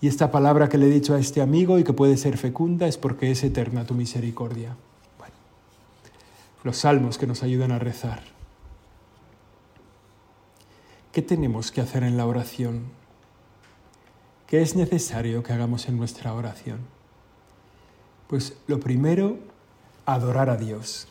Y 0.00 0.08
esta 0.08 0.30
palabra 0.30 0.68
que 0.68 0.78
le 0.78 0.86
he 0.86 0.90
dicho 0.90 1.14
a 1.14 1.18
este 1.18 1.42
amigo 1.42 1.78
y 1.78 1.84
que 1.84 1.92
puede 1.92 2.16
ser 2.16 2.38
fecunda 2.38 2.86
es 2.86 2.96
porque 2.96 3.30
es 3.30 3.44
eterna 3.44 3.86
tu 3.86 3.94
misericordia. 3.94 4.76
Bueno, 5.18 5.34
los 6.64 6.78
salmos 6.78 7.18
que 7.18 7.26
nos 7.26 7.42
ayudan 7.42 7.72
a 7.72 7.78
rezar. 7.78 8.22
¿Qué 11.12 11.22
tenemos 11.22 11.70
que 11.70 11.80
hacer 11.80 12.02
en 12.04 12.16
la 12.16 12.26
oración? 12.26 12.84
¿Qué 14.46 14.62
es 14.62 14.74
necesario 14.74 15.42
que 15.42 15.52
hagamos 15.52 15.88
en 15.88 15.96
nuestra 15.96 16.32
oración? 16.32 16.78
Pues 18.26 18.56
lo 18.68 18.80
primero, 18.80 19.38
adorar 20.06 20.50
a 20.50 20.56
Dios. 20.56 21.08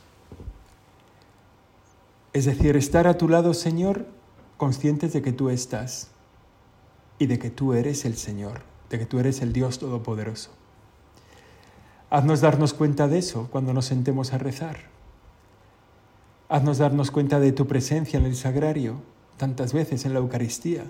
Es 2.34 2.46
decir, 2.46 2.76
estar 2.76 3.08
a 3.08 3.18
tu 3.18 3.28
lado, 3.28 3.54
Señor, 3.54 4.08
conscientes 4.58 5.14
de 5.14 5.22
que 5.22 5.32
tú 5.32 5.50
estás 5.50 6.10
y 7.18 7.26
de 7.26 7.40
que 7.40 7.50
tú 7.50 7.74
eres 7.74 8.06
el 8.06 8.16
Señor, 8.16 8.62
de 8.90 9.00
que 9.00 9.06
tú 9.06 9.20
eres 9.20 9.42
el 9.42 9.54
Dios 9.54 9.80
Todopoderoso. 9.80 10.52
Haznos 12.10 12.42
darnos 12.42 12.74
cuenta 12.74 13.08
de 13.08 13.20
eso 13.20 13.48
cuando 13.52 13.74
nos 13.74 13.86
sentemos 13.86 14.34
a 14.34 14.40
rezar. 14.40 14.78
Haznos 16.48 16.80
darnos 16.80 17.12
cuenta 17.12 17.40
de 17.40 17.52
tu 17.52 17.68
presencia 17.68 18.20
en 18.20 18.26
el 18.26 18.36
sagrario, 18.36 18.96
tantas 19.38 19.74
veces 19.74 20.06
en 20.06 20.14
la 20.14 20.20
Eucaristía, 20.20 20.86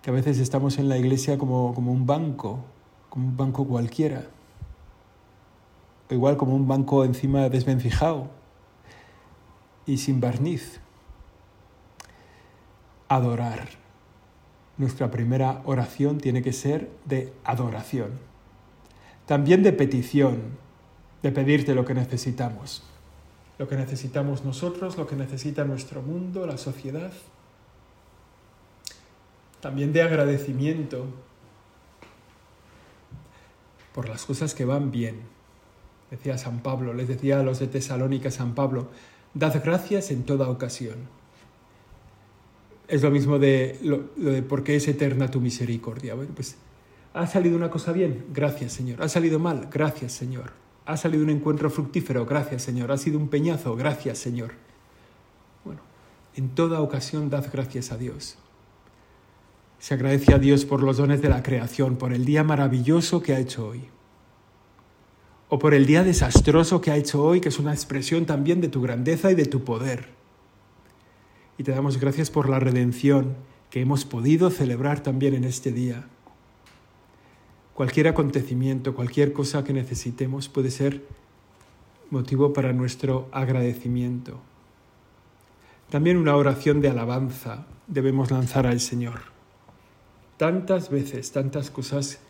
que 0.00 0.10
a 0.10 0.14
veces 0.14 0.38
estamos 0.38 0.78
en 0.78 0.88
la 0.88 0.96
iglesia 0.96 1.36
como, 1.36 1.74
como 1.74 1.92
un 1.92 2.06
banco, 2.06 2.60
como 3.10 3.28
un 3.28 3.36
banco 3.36 3.66
cualquiera, 3.66 4.26
o 6.10 6.14
igual 6.14 6.38
como 6.38 6.54
un 6.54 6.66
banco 6.66 7.04
encima 7.04 7.48
desvencijado 7.50 8.28
y 9.84 9.98
sin 9.98 10.20
barniz. 10.20 10.80
Adorar. 13.08 13.83
Nuestra 14.76 15.10
primera 15.10 15.62
oración 15.64 16.18
tiene 16.18 16.42
que 16.42 16.52
ser 16.52 16.90
de 17.04 17.32
adoración, 17.44 18.12
también 19.26 19.62
de 19.62 19.72
petición, 19.72 20.42
de 21.22 21.30
pedirte 21.32 21.74
lo 21.74 21.84
que 21.84 21.94
necesitamos 21.94 22.82
lo 23.58 23.68
que 23.68 23.76
necesitamos 23.76 24.44
nosotros, 24.44 24.96
lo 24.96 25.06
que 25.06 25.16
necesita 25.16 25.64
nuestro 25.64 26.02
mundo, 26.02 26.46
la 26.46 26.58
sociedad. 26.58 27.12
También 29.60 29.92
de 29.92 30.02
agradecimiento 30.02 31.06
por 33.94 34.08
las 34.08 34.24
cosas 34.24 34.54
que 34.54 34.64
van 34.64 34.90
bien. 34.90 35.20
Decía 36.10 36.36
San 36.36 36.60
Pablo, 36.60 36.94
les 36.94 37.08
decía 37.08 37.40
a 37.40 37.42
los 37.42 37.60
de 37.60 37.68
Tesalónica 37.68 38.30
San 38.30 38.54
Pablo, 38.54 38.88
dad 39.34 39.62
gracias 39.64 40.10
en 40.10 40.24
toda 40.24 40.48
ocasión. 40.48 40.96
Es 42.88 43.02
lo 43.02 43.10
mismo 43.10 43.38
de 43.38 43.78
lo, 43.82 44.10
de 44.16 44.42
por 44.42 44.62
qué 44.62 44.76
es 44.76 44.86
eterna 44.88 45.30
tu 45.30 45.40
misericordia. 45.40 46.14
Bueno, 46.14 46.32
pues 46.34 46.56
ha 47.12 47.26
salido 47.26 47.56
una 47.56 47.70
cosa 47.70 47.92
bien, 47.92 48.26
gracias 48.32 48.72
Señor. 48.72 49.02
Ha 49.02 49.08
salido 49.08 49.38
mal, 49.38 49.68
gracias 49.72 50.12
Señor 50.12 50.64
ha 50.86 50.96
salido 50.96 51.24
un 51.24 51.30
encuentro 51.30 51.70
fructífero, 51.70 52.26
gracias 52.26 52.62
Señor. 52.62 52.92
Ha 52.92 52.98
sido 52.98 53.18
un 53.18 53.28
peñazo, 53.28 53.74
gracias 53.76 54.18
Señor. 54.18 54.52
Bueno, 55.64 55.80
en 56.36 56.50
toda 56.50 56.80
ocasión 56.80 57.30
dad 57.30 57.46
gracias 57.50 57.90
a 57.90 57.96
Dios. 57.96 58.36
Se 59.78 59.94
agradece 59.94 60.34
a 60.34 60.38
Dios 60.38 60.64
por 60.64 60.82
los 60.82 60.98
dones 60.98 61.22
de 61.22 61.28
la 61.28 61.42
creación, 61.42 61.96
por 61.96 62.12
el 62.12 62.24
día 62.24 62.44
maravilloso 62.44 63.22
que 63.22 63.34
ha 63.34 63.38
hecho 63.38 63.68
hoy. 63.68 63.84
O 65.48 65.58
por 65.58 65.74
el 65.74 65.86
día 65.86 66.04
desastroso 66.04 66.80
que 66.80 66.90
ha 66.90 66.96
hecho 66.96 67.22
hoy, 67.22 67.40
que 67.40 67.48
es 67.48 67.58
una 67.58 67.72
expresión 67.72 68.26
también 68.26 68.60
de 68.60 68.68
tu 68.68 68.80
grandeza 68.80 69.30
y 69.30 69.34
de 69.34 69.46
tu 69.46 69.64
poder. 69.64 70.08
Y 71.58 71.62
te 71.64 71.72
damos 71.72 71.98
gracias 71.98 72.30
por 72.30 72.48
la 72.48 72.58
redención 72.58 73.36
que 73.70 73.80
hemos 73.80 74.04
podido 74.04 74.50
celebrar 74.50 75.02
también 75.02 75.34
en 75.34 75.44
este 75.44 75.72
día 75.72 76.08
Cualquier 77.74 78.06
acontecimiento, 78.06 78.94
cualquier 78.94 79.32
cosa 79.32 79.64
que 79.64 79.72
necesitemos 79.72 80.48
puede 80.48 80.70
ser 80.70 81.02
motivo 82.08 82.52
para 82.52 82.72
nuestro 82.72 83.28
agradecimiento. 83.32 84.38
También 85.90 86.16
una 86.16 86.36
oración 86.36 86.80
de 86.80 86.88
alabanza 86.88 87.66
debemos 87.88 88.30
lanzar 88.30 88.68
al 88.68 88.78
Señor. 88.78 89.22
Tantas 90.36 90.88
veces, 90.88 91.32
tantas 91.32 91.72
cosas 91.72 92.20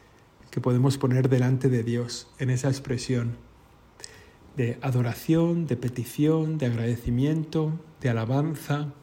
que 0.51 0.63
podemos 0.63 0.97
poner 0.97 1.29
delante 1.29 1.69
de 1.69 1.83
Dios 1.83 2.27
en 2.39 2.49
esa 2.49 2.69
expresión 2.69 3.37
de 4.57 4.79
adoración, 4.81 5.67
de 5.67 5.77
petición, 5.77 6.57
de 6.57 6.67
agradecimiento, 6.67 7.73
de 8.01 8.09
alabanza. 8.09 8.95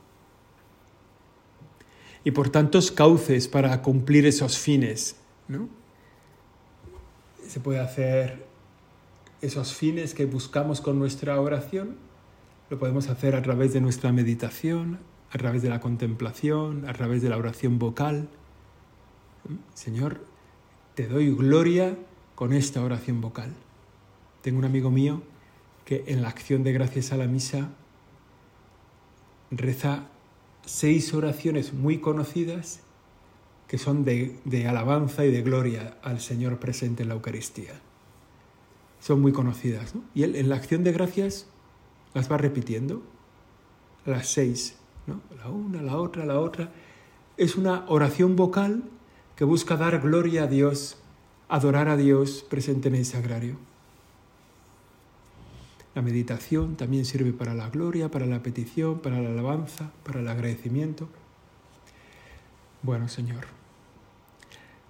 Y 2.24 2.32
por 2.32 2.50
tantos 2.50 2.92
cauces 2.92 3.48
para 3.48 3.82
cumplir 3.82 4.26
esos 4.26 4.58
fines, 4.58 5.16
¿no? 5.48 5.68
se 7.52 7.60
puede 7.60 7.80
hacer 7.80 8.46
esos 9.42 9.74
fines 9.74 10.14
que 10.14 10.26
buscamos 10.26 10.80
con 10.80 10.98
nuestra 10.98 11.42
oración, 11.42 11.98
lo 12.70 12.80
podemos 12.80 13.10
hacer 13.10 13.36
a 13.36 13.42
través 13.42 13.74
de 13.74 13.82
nuestra 13.82 14.14
meditación, 14.14 15.00
a 15.32 15.38
través 15.38 15.62
de 15.62 15.70
la 15.70 15.82
contemplación, 15.82 16.88
a 16.88 16.94
través 16.94 17.22
de 17.22 17.28
la 17.28 17.38
oración 17.38 17.78
vocal. 17.78 18.30
Señor, 19.74 20.22
te 20.96 21.08
doy 21.08 21.36
gloria 21.36 21.98
con 22.36 22.54
esta 22.54 22.82
oración 22.82 23.20
vocal. 23.20 23.54
Tengo 24.42 24.60
un 24.60 24.66
amigo 24.66 24.90
mío 24.90 25.22
que 25.84 26.06
en 26.08 26.22
la 26.22 26.30
acción 26.30 26.64
de 26.64 26.72
gracias 26.72 27.12
a 27.12 27.18
la 27.18 27.28
misa 27.28 27.72
reza 29.52 30.08
seis 30.66 31.14
oraciones 31.14 31.74
muy 31.74 32.00
conocidas 32.00 32.82
que 33.68 33.78
son 33.78 34.04
de, 34.04 34.68
alabanza 34.68 35.24
y 35.26 35.32
de 35.32 35.42
gloria 35.42 35.98
al 36.04 36.20
Señor 36.20 36.60
presente 36.60 37.04
en 37.04 37.10
la 37.10 37.16
Eucaristía. 37.16 37.72
Son 39.00 39.22
muy 39.22 39.32
conocidas. 39.32 39.96
¿no? 39.96 40.02
Y 40.14 40.24
él 40.24 40.36
en 40.36 40.50
la 40.50 40.58
acción 40.58 40.84
de 40.84 40.92
gracias 40.92 41.48
las 42.14 42.30
va 42.30 42.38
repitiendo, 42.38 43.02
las 44.06 44.28
seis, 44.28 44.76
¿no? 45.08 45.22
la 45.38 45.50
una, 45.50 45.82
la 45.82 45.96
otra, 45.96 46.26
la 46.26 46.40
otra. 46.40 46.70
Es 47.38 47.56
una 47.56 47.86
oración 47.88 48.36
vocal 48.36 48.84
que 49.38 49.46
busca 49.46 49.78
dar 49.78 50.02
gloria 50.02 50.44
a 50.44 50.48
Dios, 50.48 50.98
adorar 51.48 51.88
a 51.88 51.96
Dios 51.96 52.46
presente 52.50 52.90
en 52.90 52.96
el 52.96 53.06
sagrario. 53.06 53.56
La 55.94 56.02
meditación 56.02 56.78
también 56.78 57.06
sirve 57.06 57.34
para 57.34 57.54
la 57.54 57.70
gloria, 57.70 58.10
para 58.10 58.26
la 58.26 58.42
petición, 58.42 59.00
para 59.00 59.20
la 59.22 59.30
alabanza, 59.30 59.92
para 60.04 60.22
el 60.22 60.28
agradecimiento. 60.28 61.10
Bueno, 62.82 63.10
Señor. 63.10 63.46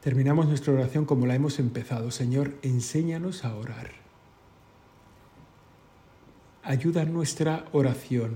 Terminamos 0.02 0.48
nuestra 0.48 0.74
oración 0.74 1.06
como 1.06 1.26
la 1.26 1.36
hemos 1.36 1.60
empezado. 1.60 2.10
Señor, 2.12 2.56
enséñanos 2.62 3.46
a 3.46 3.56
orar. 3.56 3.92
Ayuda 6.64 7.06
nuestra 7.06 7.66
oración. 7.72 8.36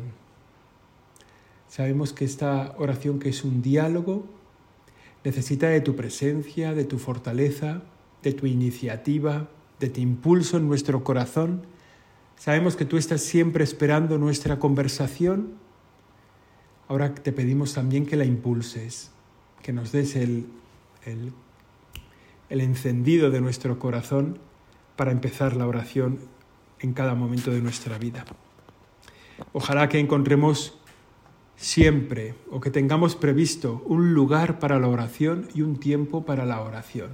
Sabemos 1.67 2.13
que 2.13 2.25
esta 2.25 2.75
oración 2.77 3.19
que 3.19 3.29
es 3.29 3.43
un 3.43 3.61
diálogo 3.61 4.25
necesita 5.23 5.69
de 5.69 5.81
tu 5.81 5.95
presencia, 5.95 6.73
de 6.73 6.85
tu 6.85 6.99
fortaleza, 6.99 7.81
de 8.23 8.33
tu 8.33 8.45
iniciativa, 8.45 9.49
de 9.79 9.89
tu 9.89 10.01
impulso 10.01 10.57
en 10.57 10.67
nuestro 10.67 11.03
corazón. 11.03 11.65
Sabemos 12.37 12.75
que 12.75 12.85
tú 12.85 12.97
estás 12.97 13.21
siempre 13.21 13.63
esperando 13.63 14.17
nuestra 14.17 14.59
conversación. 14.59 15.53
Ahora 16.87 17.13
te 17.15 17.31
pedimos 17.31 17.73
también 17.73 18.05
que 18.05 18.15
la 18.15 18.25
impulses, 18.25 19.11
que 19.63 19.73
nos 19.73 19.91
des 19.91 20.15
el, 20.15 20.45
el 21.05 21.33
el 22.49 22.61
encendido 22.61 23.31
de 23.31 23.41
nuestro 23.41 23.79
corazón 23.79 24.37
para 24.95 25.11
empezar 25.11 25.55
la 25.55 25.67
oración 25.67 26.19
en 26.79 26.93
cada 26.93 27.15
momento 27.15 27.51
de 27.51 27.61
nuestra 27.61 27.97
vida. 27.97 28.25
Ojalá 29.53 29.89
que 29.89 29.99
encontremos 29.99 30.77
siempre 31.55 32.35
o 32.51 32.59
que 32.59 32.71
tengamos 32.71 33.15
previsto 33.15 33.81
un 33.85 34.13
lugar 34.13 34.59
para 34.59 34.79
la 34.79 34.87
oración 34.87 35.47
y 35.53 35.61
un 35.61 35.77
tiempo 35.77 36.25
para 36.25 36.45
la 36.45 36.61
oración. 36.61 37.11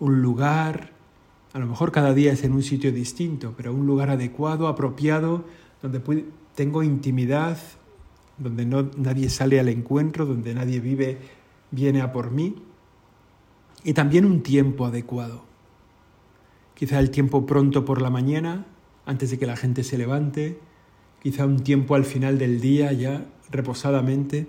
Un 0.00 0.22
lugar, 0.22 0.92
a 1.52 1.58
lo 1.58 1.66
mejor 1.66 1.92
cada 1.92 2.12
día 2.14 2.32
es 2.32 2.44
en 2.44 2.52
un 2.52 2.62
sitio 2.62 2.92
distinto, 2.92 3.54
pero 3.56 3.72
un 3.72 3.86
lugar 3.86 4.10
adecuado, 4.10 4.68
apropiado, 4.68 5.44
donde 5.82 6.24
tengo 6.54 6.82
intimidad, 6.82 7.58
donde 8.36 8.66
no, 8.66 8.90
nadie 8.96 9.30
sale 9.30 9.58
al 9.58 9.68
encuentro, 9.68 10.26
donde 10.26 10.54
nadie 10.54 10.80
vive, 10.80 11.18
viene 11.70 12.02
a 12.02 12.12
por 12.12 12.30
mí. 12.30 12.56
Y 13.84 13.94
también 13.94 14.24
un 14.24 14.42
tiempo 14.42 14.86
adecuado. 14.86 15.44
Quizá 16.74 16.98
el 16.98 17.10
tiempo 17.10 17.46
pronto 17.46 17.84
por 17.84 18.02
la 18.02 18.10
mañana, 18.10 18.66
antes 19.06 19.30
de 19.30 19.38
que 19.38 19.46
la 19.46 19.56
gente 19.56 19.82
se 19.84 19.98
levante, 19.98 20.58
quizá 21.22 21.46
un 21.46 21.60
tiempo 21.60 21.94
al 21.94 22.04
final 22.04 22.38
del 22.38 22.60
día 22.60 22.92
ya 22.92 23.26
reposadamente. 23.50 24.48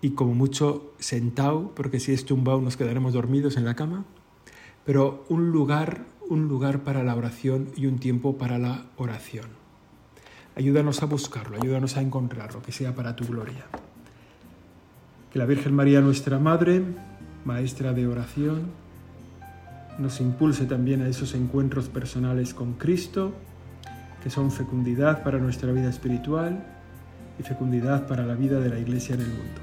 Y 0.00 0.10
como 0.10 0.34
mucho 0.34 0.92
sentado, 0.98 1.72
porque 1.76 2.00
si 2.00 2.12
es 2.12 2.24
tumbado 2.24 2.60
nos 2.60 2.76
quedaremos 2.76 3.12
dormidos 3.12 3.56
en 3.56 3.64
la 3.64 3.76
cama, 3.76 4.04
pero 4.84 5.24
un 5.28 5.50
lugar, 5.50 6.04
un 6.28 6.48
lugar 6.48 6.80
para 6.80 7.02
la 7.02 7.14
oración 7.14 7.68
y 7.76 7.86
un 7.86 7.98
tiempo 7.98 8.36
para 8.36 8.58
la 8.58 8.86
oración. 8.96 9.46
Ayúdanos 10.54 11.02
a 11.02 11.06
buscarlo, 11.06 11.56
ayúdanos 11.60 11.96
a 11.96 12.02
encontrarlo, 12.02 12.62
que 12.62 12.72
sea 12.72 12.94
para 12.94 13.16
tu 13.16 13.24
gloria. 13.24 13.64
Que 15.32 15.38
la 15.38 15.46
Virgen 15.46 15.74
María, 15.74 16.00
nuestra 16.00 16.38
Madre, 16.38 16.82
maestra 17.44 17.92
de 17.92 18.06
oración, 18.06 18.66
nos 19.98 20.20
impulse 20.20 20.66
también 20.66 21.02
a 21.02 21.08
esos 21.08 21.34
encuentros 21.34 21.88
personales 21.88 22.54
con 22.54 22.74
Cristo, 22.74 23.32
que 24.22 24.30
son 24.30 24.50
fecundidad 24.50 25.22
para 25.22 25.38
nuestra 25.38 25.72
vida 25.72 25.88
espiritual 25.88 26.64
y 27.38 27.42
fecundidad 27.42 28.06
para 28.06 28.26
la 28.26 28.34
vida 28.34 28.60
de 28.60 28.68
la 28.68 28.78
Iglesia 28.78 29.14
en 29.14 29.22
el 29.22 29.28
mundo. 29.28 29.60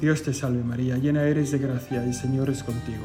Dios 0.00 0.22
te 0.22 0.34
salve 0.34 0.64
María, 0.64 0.98
llena 0.98 1.22
eres 1.22 1.52
de 1.52 1.58
gracia, 1.58 2.02
el 2.02 2.14
Señor 2.14 2.50
es 2.50 2.64
contigo. 2.64 3.04